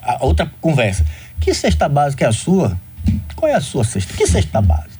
a, 0.01 0.13
a, 0.13 0.25
outra 0.25 0.51
conversa. 0.61 1.05
Que 1.39 1.53
cesta 1.53 1.87
básica 1.87 2.25
é 2.25 2.27
a 2.27 2.31
sua? 2.31 2.77
Qual 3.35 3.51
é 3.51 3.55
a 3.55 3.61
sua 3.61 3.83
cesta? 3.83 4.13
Que 4.13 4.25
cesta 4.25 4.61
básica? 4.61 4.95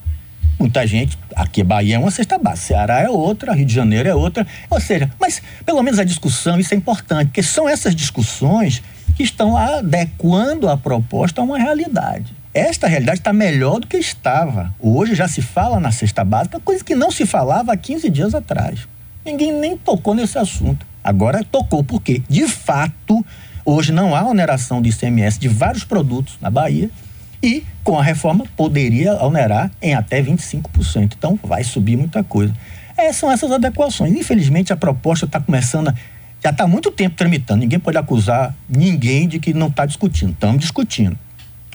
Muita 0.60 0.88
gente, 0.88 1.18
aqui 1.36 1.64
Bahia 1.64 1.96
é 1.96 2.00
uma 2.00 2.12
cesta 2.12 2.38
básica, 2.38 2.68
Ceará 2.68 3.02
é 3.02 3.10
outra, 3.10 3.54
Rio 3.54 3.66
de 3.66 3.74
Janeiro 3.74 4.08
é 4.08 4.16
outra. 4.16 4.48
Ou 4.70 4.80
seja, 4.80 5.12
mas 5.20 5.42
pelo 5.66 5.84
menos 5.84 6.00
a 6.00 6.04
discussão, 6.04 6.60
isso 6.60 6.74
é 6.74 6.78
importante, 6.78 7.28
porque 7.28 7.44
são 7.44 7.68
essas 7.68 7.96
discussões 7.96 8.82
que 9.16 9.24
estão 9.24 9.58
adequando 9.58 10.70
a 10.70 10.78
proposta 10.78 11.42
a 11.42 11.44
uma 11.44 11.58
realidade. 11.58 12.34
Esta 12.54 12.88
realidade 12.88 13.20
está 13.20 13.34
melhor 13.34 13.82
do 13.82 13.88
que 13.88 13.98
estava. 13.98 14.74
Hoje 14.80 15.14
já 15.14 15.28
se 15.28 15.42
fala 15.42 15.78
na 15.78 15.92
cesta 15.92 16.24
básica, 16.24 16.58
coisa 16.60 16.84
que 16.84 16.96
não 16.96 17.12
se 17.12 17.26
falava 17.26 17.74
há 17.74 17.78
15 17.78 18.10
dias 18.10 18.34
atrás. 18.34 18.88
Ninguém 19.26 19.52
nem 19.52 19.78
tocou 19.78 20.14
nesse 20.14 20.38
assunto. 20.38 20.86
Agora 21.04 21.44
tocou, 21.44 21.84
porque, 21.84 22.24
de 22.30 22.48
fato, 22.48 23.26
hoje 23.66 23.92
não 23.92 24.16
há 24.16 24.24
oneração 24.24 24.82
de 24.82 24.90
ICMS 24.90 25.40
de 25.40 25.48
vários 25.48 25.84
produtos 25.84 26.38
na 26.40 26.50
Bahia 26.50 26.90
e, 27.42 27.64
com 27.84 28.00
a 28.00 28.04
reforma, 28.04 28.46
poderia 28.56 29.14
onerar 29.24 29.72
em 29.82 29.94
até 29.94 30.22
25%. 30.22 31.16
Então, 31.18 31.38
vai 31.44 31.64
subir 31.64 31.98
muita 31.98 32.24
coisa. 32.24 32.54
É, 32.98 33.12
são 33.12 33.32
essas 33.32 33.52
adequações. 33.52 34.14
Infelizmente, 34.14 34.72
a 34.72 34.78
proposta 34.78 35.26
está 35.26 35.40
começando. 35.40 35.90
A, 35.90 35.96
já 36.44 36.52
está 36.52 36.68
muito 36.68 36.92
tempo 36.92 37.16
tramitando. 37.16 37.62
Ninguém 37.62 37.80
pode 37.80 37.98
acusar 37.98 38.56
ninguém 38.70 39.28
de 39.28 39.40
que 39.40 39.54
não 39.54 39.68
está 39.68 39.86
discutindo. 39.86 40.32
Estamos 40.32 40.60
discutindo. 40.60 41.18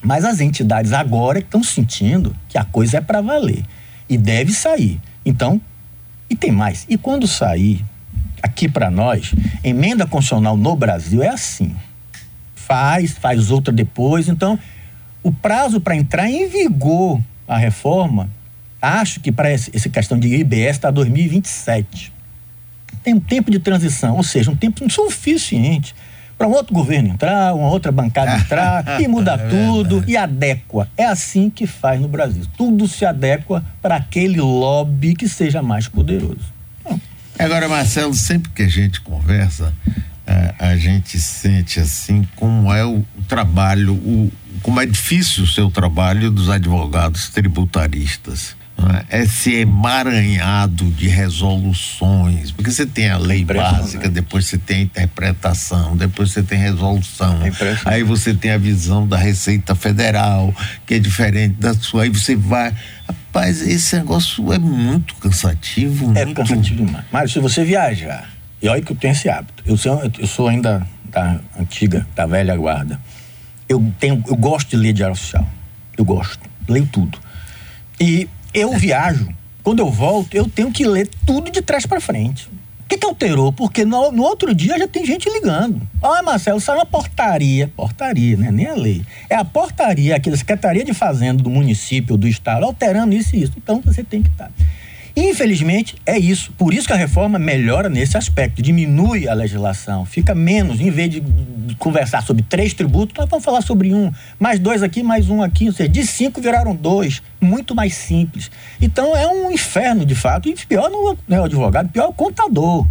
Mas 0.02 0.24
as 0.24 0.40
entidades 0.40 0.92
agora 0.92 1.40
estão 1.40 1.62
sentindo 1.62 2.34
que 2.48 2.56
a 2.56 2.64
coisa 2.64 2.98
é 2.98 3.00
para 3.00 3.20
valer 3.20 3.64
e 4.08 4.16
deve 4.16 4.52
sair. 4.52 5.00
Então, 5.24 5.60
e 6.28 6.34
tem 6.34 6.50
mais. 6.50 6.86
E 6.88 6.96
quando 6.96 7.26
sair, 7.26 7.84
aqui 8.60 8.68
para 8.68 8.90
nós, 8.90 9.34
emenda 9.64 10.06
constitucional 10.06 10.54
no 10.54 10.76
Brasil 10.76 11.22
é 11.22 11.28
assim. 11.28 11.74
Faz, 12.54 13.12
faz 13.12 13.50
outra 13.50 13.72
depois. 13.72 14.28
Então, 14.28 14.58
o 15.22 15.32
prazo 15.32 15.80
para 15.80 15.96
entrar 15.96 16.28
em 16.28 16.46
vigor 16.46 17.18
a 17.48 17.56
reforma, 17.56 18.28
acho 18.80 19.20
que 19.20 19.32
para 19.32 19.50
essa 19.50 19.88
questão 19.88 20.18
de 20.18 20.28
IBS 20.28 20.76
está 20.76 20.90
2027. 20.90 22.12
Tem 23.02 23.14
um 23.14 23.20
tempo 23.20 23.50
de 23.50 23.58
transição, 23.58 24.16
ou 24.16 24.22
seja, 24.22 24.50
um 24.50 24.56
tempo 24.56 24.88
suficiente 24.90 25.94
para 26.36 26.46
um 26.46 26.52
outro 26.52 26.74
governo 26.74 27.08
entrar, 27.08 27.54
uma 27.54 27.68
outra 27.68 27.90
bancada 27.90 28.36
entrar 28.36 28.84
e 29.00 29.08
mudar 29.08 29.40
é 29.40 29.48
tudo 29.48 30.04
e 30.06 30.18
adequa. 30.18 30.86
É 30.98 31.06
assim 31.06 31.48
que 31.48 31.66
faz 31.66 31.98
no 31.98 32.08
Brasil. 32.08 32.44
Tudo 32.58 32.86
se 32.86 33.06
adequa 33.06 33.64
para 33.80 33.96
aquele 33.96 34.40
lobby 34.40 35.14
que 35.14 35.28
seja 35.28 35.62
mais 35.62 35.88
poderoso. 35.88 36.59
Agora, 37.44 37.68
Marcelo, 37.68 38.14
sempre 38.14 38.50
que 38.52 38.62
a 38.62 38.68
gente 38.68 39.00
conversa, 39.00 39.72
é, 40.26 40.54
a 40.58 40.76
gente 40.76 41.18
sente 41.18 41.80
assim 41.80 42.28
como 42.36 42.72
é 42.72 42.84
o, 42.84 42.98
o 42.98 43.22
trabalho, 43.26 43.94
o, 43.94 44.30
como 44.62 44.80
é 44.80 44.86
difícil 44.86 45.44
o 45.44 45.46
seu 45.46 45.70
trabalho 45.70 46.30
dos 46.30 46.50
advogados 46.50 47.30
tributaristas 47.30 48.54
é? 49.10 49.22
esse 49.22 49.54
emaranhado 49.54 50.90
de 50.90 51.08
resoluções, 51.08 52.50
porque 52.50 52.70
você 52.70 52.86
tem 52.86 53.10
a 53.10 53.18
lei 53.18 53.44
básica, 53.44 54.08
depois 54.08 54.46
você 54.46 54.56
tem 54.56 54.78
a 54.78 54.82
interpretação, 54.82 55.96
depois 55.96 56.30
você 56.30 56.42
tem 56.42 56.58
resolução, 56.58 57.40
é 57.44 57.50
aí 57.84 58.02
você 58.02 58.32
tem 58.32 58.52
a 58.52 58.58
visão 58.58 59.06
da 59.06 59.16
Receita 59.16 59.74
Federal, 59.74 60.54
que 60.86 60.94
é 60.94 60.98
diferente 60.98 61.56
da 61.58 61.74
sua, 61.74 62.04
aí 62.04 62.08
você 62.08 62.34
vai. 62.34 62.74
Rapaz, 63.32 63.62
esse 63.62 63.96
negócio 63.96 64.52
é 64.52 64.58
muito 64.58 65.14
cansativo. 65.14 66.12
É 66.18 66.24
muito... 66.24 66.36
cansativo 66.36 66.84
demais. 66.84 67.04
Mário, 67.12 67.28
se 67.30 67.38
você 67.38 67.62
viajar, 67.62 68.28
e 68.60 68.68
olha 68.68 68.82
que 68.82 68.90
eu 68.90 68.96
tenho 68.96 69.12
esse 69.12 69.28
hábito, 69.28 69.62
eu 69.64 69.76
sou, 69.76 70.02
eu 70.18 70.26
sou 70.26 70.48
ainda 70.48 70.84
da 71.04 71.38
antiga, 71.56 72.04
da 72.12 72.26
velha 72.26 72.56
guarda. 72.56 73.00
Eu, 73.68 73.92
tenho, 74.00 74.22
eu 74.26 74.34
gosto 74.34 74.70
de 74.70 74.76
ler 74.76 74.92
diário 74.92 75.12
oficial. 75.12 75.46
Eu 75.96 76.04
gosto, 76.04 76.40
leio 76.68 76.88
tudo. 76.88 77.20
E 78.00 78.28
eu 78.52 78.76
viajo, 78.76 79.32
quando 79.62 79.78
eu 79.78 79.90
volto, 79.92 80.34
eu 80.34 80.48
tenho 80.48 80.72
que 80.72 80.84
ler 80.84 81.08
tudo 81.24 81.52
de 81.52 81.62
trás 81.62 81.86
para 81.86 82.00
frente. 82.00 82.48
Que, 82.90 82.98
que 82.98 83.06
alterou? 83.06 83.52
Porque 83.52 83.84
no, 83.84 84.10
no, 84.10 84.24
outro 84.24 84.52
dia 84.52 84.76
já 84.76 84.88
tem 84.88 85.06
gente 85.06 85.30
ligando. 85.30 85.80
Olha, 86.02 86.24
Marcelo, 86.24 86.60
saiu 86.60 86.78
uma 86.78 86.84
portaria. 86.84 87.68
Portaria, 87.76 88.36
né? 88.36 88.50
Nem 88.50 88.66
a 88.66 88.74
lei. 88.74 89.04
É 89.28 89.36
a 89.36 89.44
portaria 89.44 90.16
aqui 90.16 90.28
da 90.28 90.36
Secretaria 90.36 90.84
de 90.84 90.92
Fazenda 90.92 91.40
do 91.40 91.48
município, 91.48 92.16
do 92.16 92.26
estado, 92.26 92.64
alterando 92.64 93.14
isso 93.14 93.36
e 93.36 93.44
isso. 93.44 93.52
Então 93.56 93.80
você 93.80 94.02
tem 94.02 94.20
que 94.20 94.28
estar. 94.28 94.50
Infelizmente, 95.22 95.96
é 96.06 96.18
isso. 96.18 96.50
Por 96.56 96.72
isso 96.72 96.86
que 96.86 96.94
a 96.94 96.96
reforma 96.96 97.38
melhora 97.38 97.90
nesse 97.90 98.16
aspecto, 98.16 98.62
diminui 98.62 99.28
a 99.28 99.34
legislação, 99.34 100.06
fica 100.06 100.34
menos, 100.34 100.80
em 100.80 100.90
vez 100.90 101.10
de 101.10 101.22
conversar 101.78 102.22
sobre 102.22 102.42
três 102.42 102.72
tributos, 102.72 103.14
nós 103.18 103.28
vamos 103.28 103.44
falar 103.44 103.60
sobre 103.60 103.92
um, 103.92 104.10
mais 104.38 104.58
dois 104.58 104.82
aqui, 104.82 105.02
mais 105.02 105.28
um 105.28 105.42
aqui, 105.42 105.66
ou 105.66 105.74
seja, 105.74 105.90
de 105.90 106.06
cinco 106.06 106.40
viraram 106.40 106.74
dois, 106.74 107.22
muito 107.38 107.74
mais 107.74 107.92
simples. 107.92 108.50
Então 108.80 109.14
é 109.14 109.28
um 109.28 109.50
inferno, 109.50 110.06
de 110.06 110.14
fato, 110.14 110.48
e 110.48 110.54
pior 110.54 110.88
não 110.88 111.36
é 111.36 111.40
o 111.40 111.44
advogado, 111.44 111.90
pior 111.90 112.04
é 112.04 112.08
o 112.08 112.14
contador, 112.14 112.86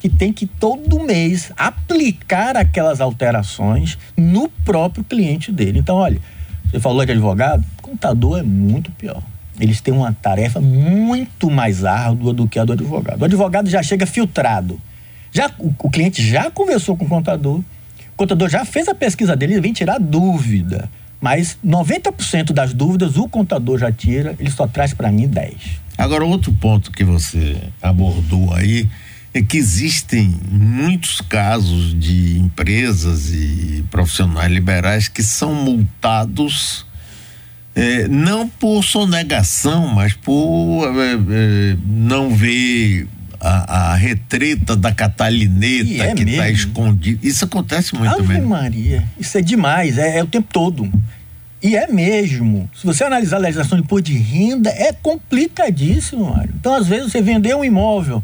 que 0.00 0.10
tem 0.10 0.34
que 0.34 0.46
todo 0.46 1.02
mês 1.02 1.50
aplicar 1.56 2.58
aquelas 2.58 3.00
alterações 3.00 3.96
no 4.14 4.50
próprio 4.66 5.02
cliente 5.02 5.50
dele. 5.50 5.78
Então, 5.78 5.96
olha, 5.96 6.20
você 6.70 6.78
falou 6.78 7.06
de 7.06 7.12
advogado, 7.12 7.64
contador 7.80 8.38
é 8.38 8.42
muito 8.42 8.90
pior 8.90 9.22
eles 9.60 9.80
têm 9.80 9.94
uma 9.94 10.12
tarefa 10.12 10.60
muito 10.60 11.50
mais 11.50 11.84
árdua 11.84 12.32
do 12.32 12.48
que 12.48 12.58
a 12.58 12.64
do 12.64 12.72
advogado. 12.72 13.20
O 13.20 13.24
advogado 13.24 13.68
já 13.68 13.82
chega 13.82 14.06
filtrado. 14.06 14.80
Já, 15.32 15.50
o, 15.58 15.72
o 15.82 15.90
cliente 15.90 16.26
já 16.26 16.50
conversou 16.50 16.96
com 16.96 17.04
o 17.04 17.08
contador, 17.08 17.58
o 17.58 18.16
contador 18.16 18.48
já 18.48 18.64
fez 18.64 18.88
a 18.88 18.94
pesquisa 18.94 19.34
dele, 19.34 19.54
ele 19.54 19.60
vem 19.60 19.72
tirar 19.72 19.98
dúvida. 19.98 20.88
Mas 21.20 21.56
90% 21.64 22.52
das 22.52 22.74
dúvidas 22.74 23.16
o 23.16 23.28
contador 23.28 23.78
já 23.78 23.90
tira, 23.90 24.36
ele 24.38 24.50
só 24.50 24.66
traz 24.66 24.92
para 24.92 25.10
mim 25.10 25.26
10. 25.26 25.54
Agora, 25.96 26.24
outro 26.24 26.52
ponto 26.52 26.90
que 26.90 27.04
você 27.04 27.56
abordou 27.80 28.52
aí 28.52 28.88
é 29.32 29.42
que 29.42 29.56
existem 29.56 30.32
muitos 30.48 31.20
casos 31.20 31.98
de 31.98 32.38
empresas 32.38 33.30
e 33.32 33.84
profissionais 33.90 34.52
liberais 34.52 35.08
que 35.08 35.22
são 35.22 35.54
multados 35.54 36.86
é, 37.74 38.06
não 38.08 38.48
por 38.48 38.82
sonegação, 38.82 39.88
mas 39.88 40.12
por 40.14 40.86
é, 40.96 41.14
é, 41.14 41.76
não 41.84 42.34
ver 42.34 43.08
a, 43.40 43.92
a, 43.92 43.94
retreta 43.94 44.76
da 44.76 44.92
catalineta 44.92 46.04
é 46.04 46.14
que 46.14 46.22
está 46.22 46.48
escondida. 46.48 47.26
Isso 47.26 47.44
acontece 47.44 47.94
muito 47.94 48.14
Ave 48.14 48.28
mesmo. 48.28 48.48
Maria, 48.48 49.04
isso 49.18 49.36
é 49.36 49.42
demais, 49.42 49.98
é, 49.98 50.18
é, 50.18 50.22
o 50.22 50.26
tempo 50.26 50.48
todo. 50.52 50.90
E 51.62 51.76
é 51.76 51.86
mesmo. 51.86 52.68
Se 52.78 52.86
você 52.86 53.04
analisar 53.04 53.36
a 53.36 53.40
legislação 53.40 53.78
de 53.78 53.84
imposto 53.84 54.10
de 54.10 54.18
renda, 54.18 54.70
é 54.70 54.92
complicadíssimo, 54.92 56.30
Mário. 56.30 56.54
Então, 56.60 56.74
às 56.74 56.86
vezes, 56.86 57.10
você 57.10 57.22
vendeu 57.22 57.58
um 57.58 57.64
imóvel. 57.64 58.22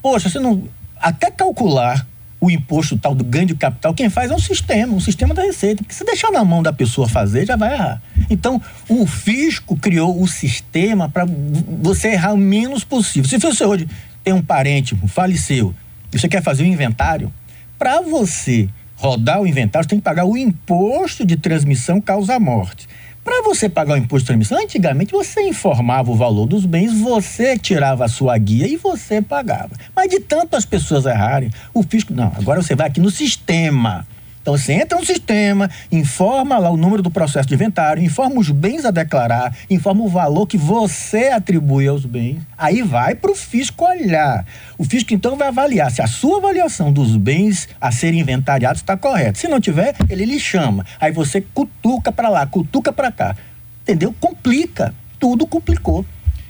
Poxa, 0.00 0.28
você 0.28 0.38
não. 0.38 0.62
Até 1.00 1.30
calcular 1.30 2.06
o 2.40 2.50
imposto 2.50 2.98
tal 2.98 3.14
do 3.14 3.24
ganho 3.24 3.46
de 3.46 3.54
capital, 3.54 3.94
quem 3.94 4.10
faz 4.10 4.30
é 4.30 4.34
um 4.34 4.38
sistema, 4.38 4.94
um 4.94 5.00
sistema 5.00 5.34
da 5.34 5.42
Receita. 5.42 5.82
Porque 5.82 5.94
se 5.94 6.04
deixar 6.04 6.30
na 6.30 6.44
mão 6.44 6.62
da 6.62 6.72
pessoa 6.72 7.08
fazer, 7.08 7.46
já 7.46 7.56
vai 7.56 7.72
errar. 7.72 8.02
Então, 8.28 8.60
o 8.88 9.06
fisco 9.06 9.76
criou 9.76 10.20
o 10.20 10.28
sistema 10.28 11.08
para 11.08 11.26
você 11.26 12.08
errar 12.08 12.34
o 12.34 12.36
menos 12.36 12.84
possível. 12.84 13.28
Se 13.28 13.38
você 13.38 13.64
hoje 13.64 13.88
tem 14.22 14.34
um 14.34 14.42
parente, 14.42 14.96
faleceu, 15.08 15.74
e 16.12 16.18
você 16.18 16.28
quer 16.28 16.42
fazer 16.42 16.64
um 16.64 16.66
inventário, 16.66 17.32
para 17.78 18.00
você 18.00 18.68
rodar 18.96 19.40
o 19.40 19.46
inventário, 19.46 19.84
você 19.84 19.90
tem 19.90 19.98
que 19.98 20.04
pagar 20.04 20.24
o 20.24 20.36
imposto 20.36 21.24
de 21.24 21.36
transmissão 21.36 22.00
causa-morte. 22.00 22.88
Para 23.26 23.42
você 23.42 23.68
pagar 23.68 23.94
o 23.94 23.96
imposto 23.96 24.20
de 24.20 24.26
transmissão, 24.26 24.56
antigamente 24.56 25.10
você 25.10 25.40
informava 25.42 26.12
o 26.12 26.14
valor 26.14 26.46
dos 26.46 26.64
bens, 26.64 26.96
você 27.00 27.58
tirava 27.58 28.04
a 28.04 28.08
sua 28.08 28.38
guia 28.38 28.68
e 28.68 28.76
você 28.76 29.20
pagava. 29.20 29.70
Mas 29.96 30.08
de 30.08 30.20
tanto 30.20 30.54
as 30.54 30.64
pessoas 30.64 31.06
errarem, 31.06 31.50
o 31.74 31.82
fisco. 31.82 32.14
Não, 32.14 32.32
agora 32.38 32.62
você 32.62 32.76
vai 32.76 32.86
aqui 32.86 33.00
no 33.00 33.10
sistema. 33.10 34.06
Então 34.46 34.56
você 34.56 34.74
entra 34.74 34.96
no 34.96 35.04
sistema, 35.04 35.68
informa 35.90 36.56
lá 36.56 36.70
o 36.70 36.76
número 36.76 37.02
do 37.02 37.10
processo 37.10 37.48
de 37.48 37.54
inventário, 37.54 38.00
informa 38.00 38.38
os 38.38 38.48
bens 38.48 38.84
a 38.84 38.92
declarar, 38.92 39.52
informa 39.68 40.04
o 40.04 40.08
valor 40.08 40.46
que 40.46 40.56
você 40.56 41.30
atribui 41.30 41.88
aos 41.88 42.06
bens. 42.06 42.38
Aí 42.56 42.80
vai 42.80 43.16
para 43.16 43.32
o 43.32 43.34
fisco 43.34 43.84
olhar. 43.84 44.46
O 44.78 44.84
fisco 44.84 45.12
então 45.12 45.34
vai 45.34 45.48
avaliar 45.48 45.90
se 45.90 46.00
a 46.00 46.06
sua 46.06 46.38
avaliação 46.38 46.92
dos 46.92 47.16
bens 47.16 47.68
a 47.80 47.90
serem 47.90 48.20
inventariados 48.20 48.82
está 48.82 48.96
correta. 48.96 49.36
Se 49.36 49.48
não 49.48 49.60
tiver, 49.60 49.96
ele 50.08 50.24
lhe 50.24 50.38
chama. 50.38 50.86
Aí 51.00 51.10
você 51.10 51.40
cutuca 51.40 52.12
para 52.12 52.28
lá, 52.28 52.46
cutuca 52.46 52.92
para 52.92 53.10
cá. 53.10 53.34
Entendeu? 53.82 54.14
Complica. 54.20 54.94
Tudo 55.18 55.44
complicou. 55.44 56.06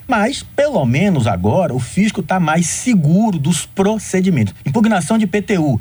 Mas, 0.06 0.42
pelo 0.42 0.84
menos 0.84 1.26
agora, 1.26 1.74
o 1.74 1.80
fisco 1.80 2.20
está 2.20 2.38
mais 2.38 2.66
seguro 2.66 3.38
dos 3.38 3.64
procedimentos. 3.64 4.54
Impugnação 4.66 5.16
de 5.16 5.26
PTU. 5.26 5.80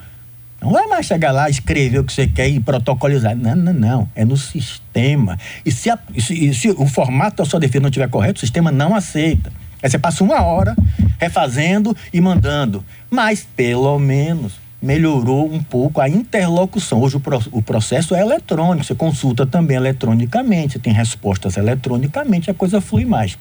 Não 0.61 0.71
vai 0.71 0.87
mais 0.87 1.05
chegar 1.05 1.31
lá, 1.31 1.49
escrever 1.49 1.99
o 1.99 2.03
que 2.03 2.13
você 2.13 2.27
quer 2.27 2.47
e 2.47 2.59
protocolizar. 2.59 3.35
Não, 3.35 3.55
não, 3.55 3.73
não. 3.73 4.09
É 4.15 4.25
no 4.25 4.37
sistema. 4.37 5.37
E 5.65 5.71
se, 5.71 5.89
a, 5.89 5.99
se, 6.17 6.53
se 6.53 6.69
o 6.69 6.87
formato 6.87 7.37
da 7.37 7.45
sua 7.45 7.59
defesa 7.59 7.81
não 7.81 7.89
estiver 7.89 8.09
correto, 8.09 8.37
o 8.37 8.39
sistema 8.39 8.71
não 8.71 8.95
aceita. 8.95 9.51
Aí 9.83 9.89
você 9.89 9.99
passa 9.99 10.23
uma 10.23 10.41
hora 10.41 10.75
refazendo 11.19 11.95
e 12.11 12.19
mandando. 12.19 12.83
Mas, 13.09 13.45
pelo 13.55 13.99
menos, 13.99 14.53
melhorou 14.81 15.51
um 15.51 15.61
pouco 15.61 16.01
a 16.01 16.09
interlocução. 16.09 17.01
Hoje 17.01 17.17
o, 17.17 17.19
pro, 17.19 17.41
o 17.51 17.61
processo 17.61 18.15
é 18.15 18.21
eletrônico, 18.21 18.85
você 18.85 18.95
consulta 18.95 19.45
também 19.45 19.77
eletronicamente, 19.77 20.79
tem 20.79 20.93
respostas 20.93 21.57
eletronicamente, 21.57 22.49
a 22.49 22.53
coisa 22.53 22.79
flui 22.79 23.05
mais. 23.05 23.37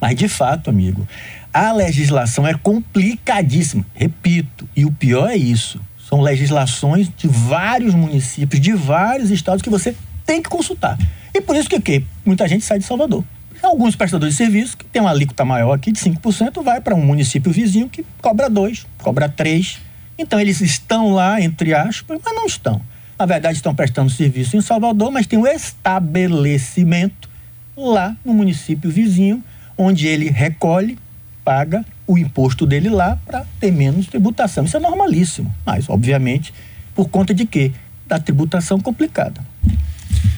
Mas, 0.00 0.16
de 0.16 0.28
fato, 0.28 0.68
amigo, 0.68 1.06
a 1.52 1.72
legislação 1.72 2.46
é 2.46 2.54
complicadíssima. 2.54 3.86
Repito, 3.94 4.68
e 4.76 4.84
o 4.84 4.92
pior 4.92 5.28
é 5.28 5.36
isso. 5.36 5.80
São 6.12 6.20
legislações 6.20 7.10
de 7.16 7.26
vários 7.26 7.94
municípios, 7.94 8.60
de 8.60 8.74
vários 8.74 9.30
estados 9.30 9.62
que 9.62 9.70
você 9.70 9.96
tem 10.26 10.42
que 10.42 10.50
consultar. 10.50 10.98
E 11.32 11.40
por 11.40 11.56
isso 11.56 11.70
que, 11.70 12.04
muita 12.22 12.46
gente 12.46 12.66
sai 12.66 12.78
de 12.78 12.84
Salvador. 12.84 13.24
Alguns 13.62 13.96
prestadores 13.96 14.34
de 14.34 14.44
serviço, 14.44 14.76
que 14.76 14.84
tem 14.84 15.00
uma 15.00 15.10
alíquota 15.10 15.42
maior 15.42 15.72
aqui 15.72 15.90
de 15.90 15.98
5%, 15.98 16.62
vai 16.62 16.82
para 16.82 16.94
um 16.94 17.00
município 17.00 17.50
vizinho 17.50 17.88
que 17.88 18.04
cobra 18.20 18.50
2, 18.50 18.86
cobra 18.98 19.26
3. 19.26 19.78
Então 20.18 20.38
eles 20.38 20.60
estão 20.60 21.14
lá, 21.14 21.40
entre 21.40 21.72
aspas, 21.72 22.20
mas 22.22 22.34
não 22.34 22.44
estão. 22.44 22.82
Na 23.18 23.24
verdade, 23.24 23.56
estão 23.56 23.74
prestando 23.74 24.10
serviço 24.10 24.54
em 24.54 24.60
Salvador, 24.60 25.10
mas 25.10 25.26
tem 25.26 25.38
um 25.38 25.46
estabelecimento 25.46 27.26
lá 27.74 28.14
no 28.22 28.34
município 28.34 28.90
vizinho, 28.90 29.42
onde 29.78 30.06
ele 30.06 30.28
recolhe, 30.28 30.98
paga 31.42 31.82
o 32.12 32.18
imposto 32.18 32.66
dele 32.66 32.90
lá 32.90 33.16
para 33.24 33.46
ter 33.58 33.72
menos 33.72 34.06
tributação. 34.06 34.64
Isso 34.64 34.76
é 34.76 34.80
normalíssimo, 34.80 35.52
mas, 35.64 35.88
obviamente, 35.88 36.52
por 36.94 37.08
conta 37.08 37.32
de 37.32 37.46
quê? 37.46 37.72
Da 38.06 38.18
tributação 38.18 38.78
complicada. 38.78 39.40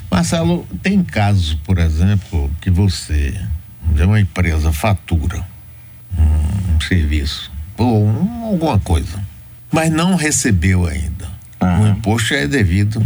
Marcelo, 0.09 0.65
tem 0.83 1.03
casos, 1.03 1.55
por 1.55 1.79
exemplo, 1.79 2.49
que 2.61 2.71
você, 2.71 3.35
de 3.93 4.05
uma 4.05 4.21
empresa, 4.21 4.73
fatura 4.73 5.45
um, 6.17 6.81
serviço 6.81 7.51
ou 7.77 8.07
um, 8.07 8.45
alguma 8.45 8.79
coisa, 8.79 9.21
mas 9.73 9.91
não 9.91 10.15
recebeu 10.15 10.87
ainda. 10.87 11.29
Ah. 11.59 11.81
O 11.81 11.89
imposto 11.89 12.35
é 12.35 12.47
devido. 12.47 13.05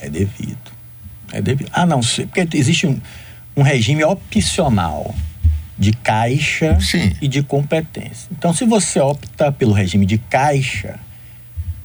É 0.00 0.10
devido. 0.10 0.72
É 1.32 1.40
devido. 1.40 1.70
Ah, 1.72 1.86
não, 1.86 2.00
porque 2.00 2.56
existe 2.56 2.88
um, 2.88 3.00
um 3.56 3.62
regime 3.62 4.02
opcional 4.02 5.14
de 5.78 5.92
caixa 5.92 6.78
Sim. 6.80 7.12
e 7.20 7.28
de 7.28 7.42
competência. 7.42 8.28
Então, 8.32 8.52
se 8.52 8.64
você 8.64 8.98
opta 8.98 9.52
pelo 9.52 9.72
regime 9.72 10.06
de 10.06 10.18
caixa 10.18 10.98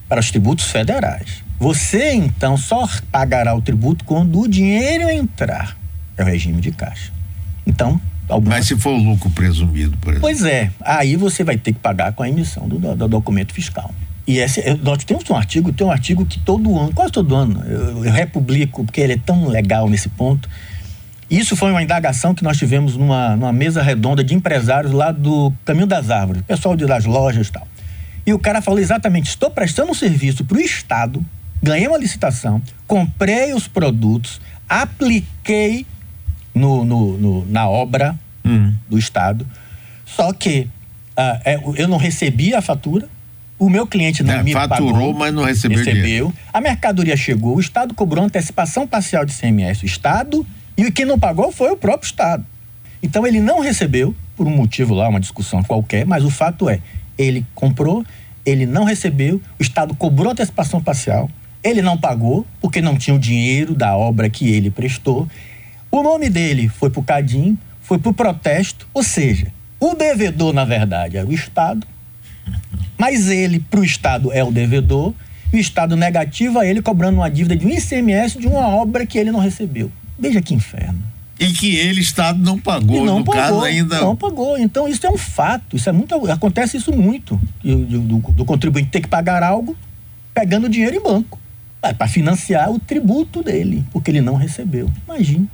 para 0.08 0.20
os 0.20 0.30
tributos 0.30 0.66
federais, 0.70 1.42
você 1.58 2.12
então 2.12 2.56
só 2.56 2.88
pagará 3.10 3.54
o 3.54 3.62
tributo 3.62 4.04
quando 4.04 4.40
o 4.40 4.48
dinheiro 4.48 5.08
entrar. 5.08 5.76
É 6.16 6.22
o 6.22 6.26
regime 6.26 6.60
de 6.60 6.72
caixa. 6.72 7.12
Então, 7.66 8.00
algumas... 8.28 8.58
Mas 8.58 8.66
se 8.66 8.76
for 8.76 8.90
o 8.90 8.96
lucro 9.02 9.30
presumido, 9.30 9.96
por 9.98 10.10
exemplo. 10.10 10.20
Pois 10.20 10.44
é, 10.44 10.70
aí 10.80 11.16
você 11.16 11.44
vai 11.44 11.56
ter 11.56 11.72
que 11.72 11.78
pagar 11.78 12.12
com 12.12 12.22
a 12.22 12.28
emissão 12.28 12.68
do, 12.68 12.78
do 12.96 13.08
documento 13.08 13.52
fiscal. 13.52 13.94
E 14.26 14.38
esse, 14.38 14.62
nós 14.82 15.04
temos 15.04 15.28
um 15.28 15.36
artigo, 15.36 15.72
tem 15.72 15.86
um 15.86 15.90
artigo 15.90 16.24
que 16.24 16.38
todo 16.38 16.78
ano, 16.78 16.92
quase 16.92 17.12
todo 17.12 17.34
ano, 17.34 17.62
eu, 17.64 18.04
eu 18.04 18.12
republico, 18.12 18.84
porque 18.84 19.00
ele 19.00 19.14
é 19.14 19.18
tão 19.18 19.48
legal 19.48 19.88
nesse 19.88 20.08
ponto 20.08 20.48
isso 21.38 21.56
foi 21.56 21.70
uma 21.70 21.82
indagação 21.82 22.34
que 22.34 22.44
nós 22.44 22.58
tivemos 22.58 22.96
numa, 22.96 23.34
numa 23.36 23.52
mesa 23.52 23.82
redonda 23.82 24.22
de 24.22 24.34
empresários 24.34 24.92
lá 24.92 25.10
do 25.10 25.52
Caminho 25.64 25.86
das 25.86 26.10
Árvores, 26.10 26.42
pessoal 26.42 26.76
de 26.76 26.84
das 26.84 27.04
lojas 27.04 27.48
e 27.48 27.52
tal. 27.52 27.66
E 28.26 28.32
o 28.32 28.38
cara 28.38 28.60
falou 28.60 28.78
exatamente: 28.78 29.28
estou 29.28 29.50
prestando 29.50 29.90
um 29.90 29.94
serviço 29.94 30.44
para 30.44 30.58
o 30.58 30.60
Estado, 30.60 31.24
ganhei 31.62 31.88
uma 31.88 31.98
licitação, 31.98 32.60
comprei 32.86 33.54
os 33.54 33.66
produtos, 33.66 34.40
apliquei 34.68 35.86
no, 36.54 36.84
no, 36.84 37.18
no 37.18 37.46
na 37.46 37.68
obra 37.68 38.14
hum. 38.44 38.74
do 38.88 38.98
Estado, 38.98 39.46
só 40.04 40.32
que 40.32 40.68
uh, 41.16 41.74
eu 41.76 41.88
não 41.88 41.96
recebi 41.96 42.54
a 42.54 42.60
fatura, 42.60 43.08
o 43.58 43.70
meu 43.70 43.86
cliente 43.86 44.22
não 44.22 44.34
é, 44.34 44.42
me 44.42 44.52
faturou, 44.52 44.92
pagou, 44.92 45.14
mas 45.14 45.32
não 45.32 45.44
recebeu, 45.44 45.78
recebeu. 45.78 46.34
A 46.52 46.60
mercadoria 46.60 47.16
chegou, 47.16 47.56
o 47.56 47.60
Estado 47.60 47.94
cobrou 47.94 48.24
antecipação 48.24 48.86
parcial 48.86 49.24
de 49.24 49.32
CMS. 49.32 49.82
O 49.82 49.86
Estado 49.86 50.46
e 50.76 50.90
quem 50.90 51.04
não 51.04 51.18
pagou 51.18 51.52
foi 51.52 51.70
o 51.70 51.76
próprio 51.76 52.06
Estado. 52.06 52.44
Então 53.02 53.26
ele 53.26 53.40
não 53.40 53.60
recebeu, 53.60 54.14
por 54.36 54.46
um 54.46 54.56
motivo 54.56 54.94
lá, 54.94 55.08
uma 55.08 55.20
discussão 55.20 55.62
qualquer, 55.62 56.06
mas 56.06 56.24
o 56.24 56.30
fato 56.30 56.68
é, 56.68 56.80
ele 57.18 57.44
comprou, 57.54 58.04
ele 58.44 58.66
não 58.66 58.84
recebeu, 58.84 59.40
o 59.58 59.62
Estado 59.62 59.94
cobrou 59.94 60.32
antecipação 60.32 60.82
parcial, 60.82 61.28
ele 61.62 61.82
não 61.82 61.98
pagou, 61.98 62.46
porque 62.60 62.80
não 62.80 62.96
tinha 62.96 63.14
o 63.14 63.18
dinheiro 63.18 63.74
da 63.74 63.96
obra 63.96 64.28
que 64.28 64.48
ele 64.48 64.70
prestou. 64.70 65.28
O 65.90 66.02
nome 66.02 66.28
dele 66.28 66.68
foi 66.68 66.90
para 66.90 67.00
o 67.00 67.04
Cadim, 67.04 67.58
foi 67.80 67.98
para 67.98 68.10
o 68.10 68.14
protesto, 68.14 68.88
ou 68.94 69.02
seja, 69.02 69.48
o 69.78 69.94
devedor, 69.94 70.52
na 70.52 70.64
verdade, 70.64 71.16
era 71.16 71.26
o 71.26 71.32
Estado, 71.32 71.86
mas 72.96 73.28
ele, 73.28 73.58
para 73.58 73.80
o 73.80 73.84
Estado, 73.84 74.32
é 74.32 74.42
o 74.42 74.50
devedor, 74.50 75.12
e 75.52 75.56
o 75.56 75.60
Estado 75.60 75.96
negativa 75.96 76.66
ele 76.66 76.80
cobrando 76.80 77.18
uma 77.18 77.28
dívida 77.28 77.56
de 77.56 77.66
um 77.66 77.68
ICMS 77.68 78.38
de 78.38 78.46
uma 78.46 78.66
obra 78.68 79.04
que 79.04 79.18
ele 79.18 79.30
não 79.30 79.40
recebeu. 79.40 79.90
Veja 80.22 80.40
que 80.40 80.54
inferno. 80.54 81.02
E 81.40 81.52
que 81.52 81.74
ele, 81.74 82.00
Estado, 82.00 82.38
não 82.38 82.56
pagou, 82.56 83.02
e 83.02 83.04
não 83.04 83.18
no 83.18 83.24
pagou, 83.24 83.42
caso 83.42 83.60
ainda. 83.62 84.00
Não 84.00 84.14
pagou. 84.14 84.56
Então, 84.56 84.86
isso 84.86 85.04
é 85.04 85.10
um 85.10 85.18
fato. 85.18 85.74
Isso 85.74 85.88
é 85.88 85.92
muito. 85.92 86.14
Acontece 86.30 86.76
isso 86.76 86.92
muito. 86.92 87.40
Do, 87.60 87.84
do, 87.84 88.18
do 88.18 88.44
contribuinte 88.44 88.90
ter 88.90 89.00
que 89.00 89.08
pagar 89.08 89.42
algo 89.42 89.76
pegando 90.32 90.68
dinheiro 90.68 90.94
em 90.94 91.02
banco. 91.02 91.40
Para 91.80 92.06
financiar 92.06 92.70
o 92.70 92.78
tributo 92.78 93.42
dele, 93.42 93.84
porque 93.90 94.12
ele 94.12 94.20
não 94.20 94.36
recebeu. 94.36 94.88
Imagine. 95.08 95.50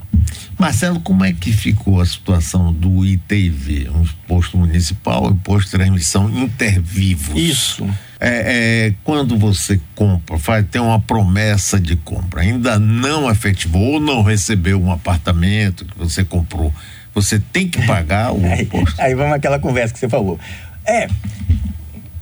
Marcelo, 0.59 0.99
como 0.99 1.25
é 1.25 1.33
que 1.33 1.51
ficou 1.51 1.99
a 1.99 2.05
situação 2.05 2.71
do 2.71 3.03
ITV, 3.03 3.89
um 3.89 4.03
imposto 4.03 4.55
municipal, 4.55 5.31
imposto 5.31 5.71
de 5.71 5.77
transmissão 5.77 6.29
intervivos? 6.29 7.35
Isso. 7.35 7.89
É, 8.21 8.87
é, 8.87 8.93
quando 9.03 9.37
você 9.37 9.79
compra, 9.95 10.37
faz, 10.37 10.65
tem 10.69 10.81
uma 10.81 10.99
promessa 10.99 11.79
de 11.79 11.95
compra, 11.95 12.41
ainda 12.41 12.77
não 12.77 13.31
efetivou 13.31 13.93
ou 13.93 13.99
não 13.99 14.21
recebeu 14.21 14.81
um 14.81 14.91
apartamento 14.91 15.85
que 15.85 15.97
você 15.97 16.25
comprou, 16.25 16.73
você 17.13 17.39
tem 17.39 17.69
que 17.69 17.85
pagar 17.85 18.33
o 18.33 18.43
aí, 18.45 18.63
imposto. 18.63 19.01
Aí 19.01 19.15
vamos 19.15 19.33
àquela 19.33 19.57
conversa 19.57 19.93
que 19.93 19.99
você 19.99 20.09
falou. 20.09 20.37
É, 20.85 21.07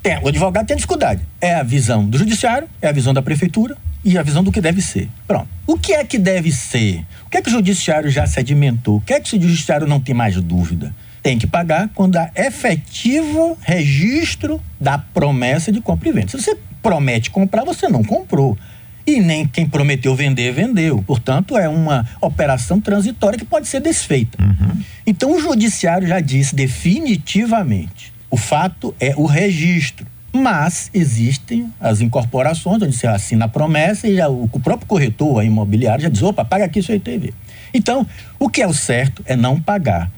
tem, 0.04 0.20
o 0.20 0.28
advogado 0.28 0.68
tem 0.68 0.76
dificuldade. 0.76 1.22
É 1.42 1.56
a 1.56 1.64
visão 1.64 2.06
do 2.08 2.18
judiciário, 2.18 2.70
é 2.80 2.88
a 2.88 2.92
visão 2.92 3.14
da 3.14 3.22
prefeitura 3.22 3.76
e 4.06 4.18
a 4.18 4.24
visão 4.24 4.44
do 4.44 4.52
que 4.52 4.62
deve 4.62 4.82
ser. 4.82 5.10
Pronto. 5.28 5.48
O 5.66 5.78
que 5.78 5.94
é 5.94 6.04
que 6.04 6.20
deve 6.20 6.52
ser? 6.52 7.04
O 7.26 7.30
que 7.30 7.38
é 7.38 7.42
que 7.42 7.50
o 7.50 7.52
judiciário 7.52 8.10
já 8.10 8.26
sedimentou? 8.28 8.98
O 8.98 9.02
que 9.02 9.14
é 9.14 9.20
que 9.20 9.36
o 9.36 9.42
judiciário 9.42 9.88
não 9.88 10.00
tem 10.00 10.14
mais 10.14 10.40
dúvida? 10.40 10.94
Tem 11.28 11.38
que 11.38 11.46
pagar 11.46 11.90
quando 11.94 12.16
há 12.16 12.32
efetivo 12.34 13.58
registro 13.60 14.62
da 14.80 14.98
promessa 14.98 15.74
de 15.74 15.82
compra 15.82 16.08
e 16.08 16.12
venda. 16.14 16.30
Se 16.30 16.42
você 16.42 16.58
promete 16.82 17.30
comprar, 17.30 17.66
você 17.66 17.90
não 17.90 18.02
comprou. 18.02 18.58
E 19.06 19.20
nem 19.20 19.46
quem 19.46 19.68
prometeu 19.68 20.16
vender, 20.16 20.54
vendeu. 20.54 21.04
Portanto, 21.06 21.58
é 21.58 21.68
uma 21.68 22.08
operação 22.22 22.80
transitória 22.80 23.38
que 23.38 23.44
pode 23.44 23.68
ser 23.68 23.82
desfeita. 23.82 24.42
Uhum. 24.42 24.82
Então, 25.06 25.36
o 25.36 25.42
judiciário 25.42 26.08
já 26.08 26.22
disse 26.22 26.56
definitivamente: 26.56 28.14
o 28.32 28.38
fato 28.38 28.96
é 28.98 29.14
o 29.18 29.26
registro. 29.26 30.08
Mas 30.32 30.90
existem 30.94 31.70
as 31.78 32.00
incorporações, 32.00 32.82
onde 32.82 32.96
você 32.96 33.08
assina 33.08 33.46
a 33.46 33.50
promessa 33.50 34.08
e 34.08 34.16
já, 34.16 34.30
o, 34.30 34.48
próprio 34.48 34.88
corretor, 34.88 35.42
a 35.42 35.44
imobiliária, 35.44 36.04
já 36.04 36.10
diz: 36.10 36.24
opa, 36.24 36.46
paga 36.46 36.64
aqui 36.64 36.82
seu 36.82 36.96
ITV. 36.96 37.34
Então, 37.74 38.08
o 38.40 38.48
que 38.48 38.62
é 38.62 38.68
o 38.68 38.74
certo 38.74 39.22
é 39.26 39.36
não 39.36 39.60
pagar. 39.60 40.10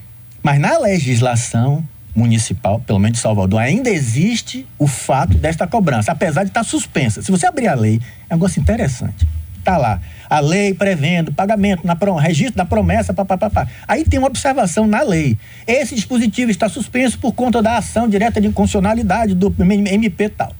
Mas 0.41 0.59
na 0.59 0.77
legislação 0.77 1.83
municipal, 2.15 2.79
pelo 2.79 2.99
menos 2.99 3.17
de 3.17 3.21
Salvador, 3.21 3.61
ainda 3.61 3.89
existe 3.89 4.65
o 4.77 4.87
fato 4.87 5.37
desta 5.37 5.67
cobrança, 5.67 6.11
apesar 6.11 6.43
de 6.43 6.49
estar 6.49 6.63
suspensa. 6.63 7.21
Se 7.21 7.31
você 7.31 7.45
abrir 7.45 7.67
a 7.67 7.75
lei, 7.75 8.01
é 8.29 8.33
um 8.33 8.37
negócio 8.37 8.59
interessante. 8.59 9.27
Está 9.57 9.77
lá, 9.77 9.99
a 10.29 10.39
lei 10.39 10.73
prevendo 10.73 11.33
pagamento, 11.33 11.85
na 11.85 11.95
prom 11.95 12.15
registro 12.15 12.55
da 12.55 12.65
promessa, 12.65 13.13
papapá. 13.13 13.67
Aí 13.87 14.03
tem 14.05 14.17
uma 14.17 14.27
observação 14.27 14.87
na 14.87 15.01
lei. 15.01 15.37
Esse 15.67 15.95
dispositivo 15.95 16.49
está 16.49 16.69
suspenso 16.69 17.19
por 17.19 17.33
conta 17.33 17.61
da 17.61 17.77
ação 17.77 18.07
direta 18.07 18.39
de 18.39 18.47
inconstitucionalidade 18.47 19.35
do 19.35 19.53
MP 19.59 20.29
tal. 20.29 20.53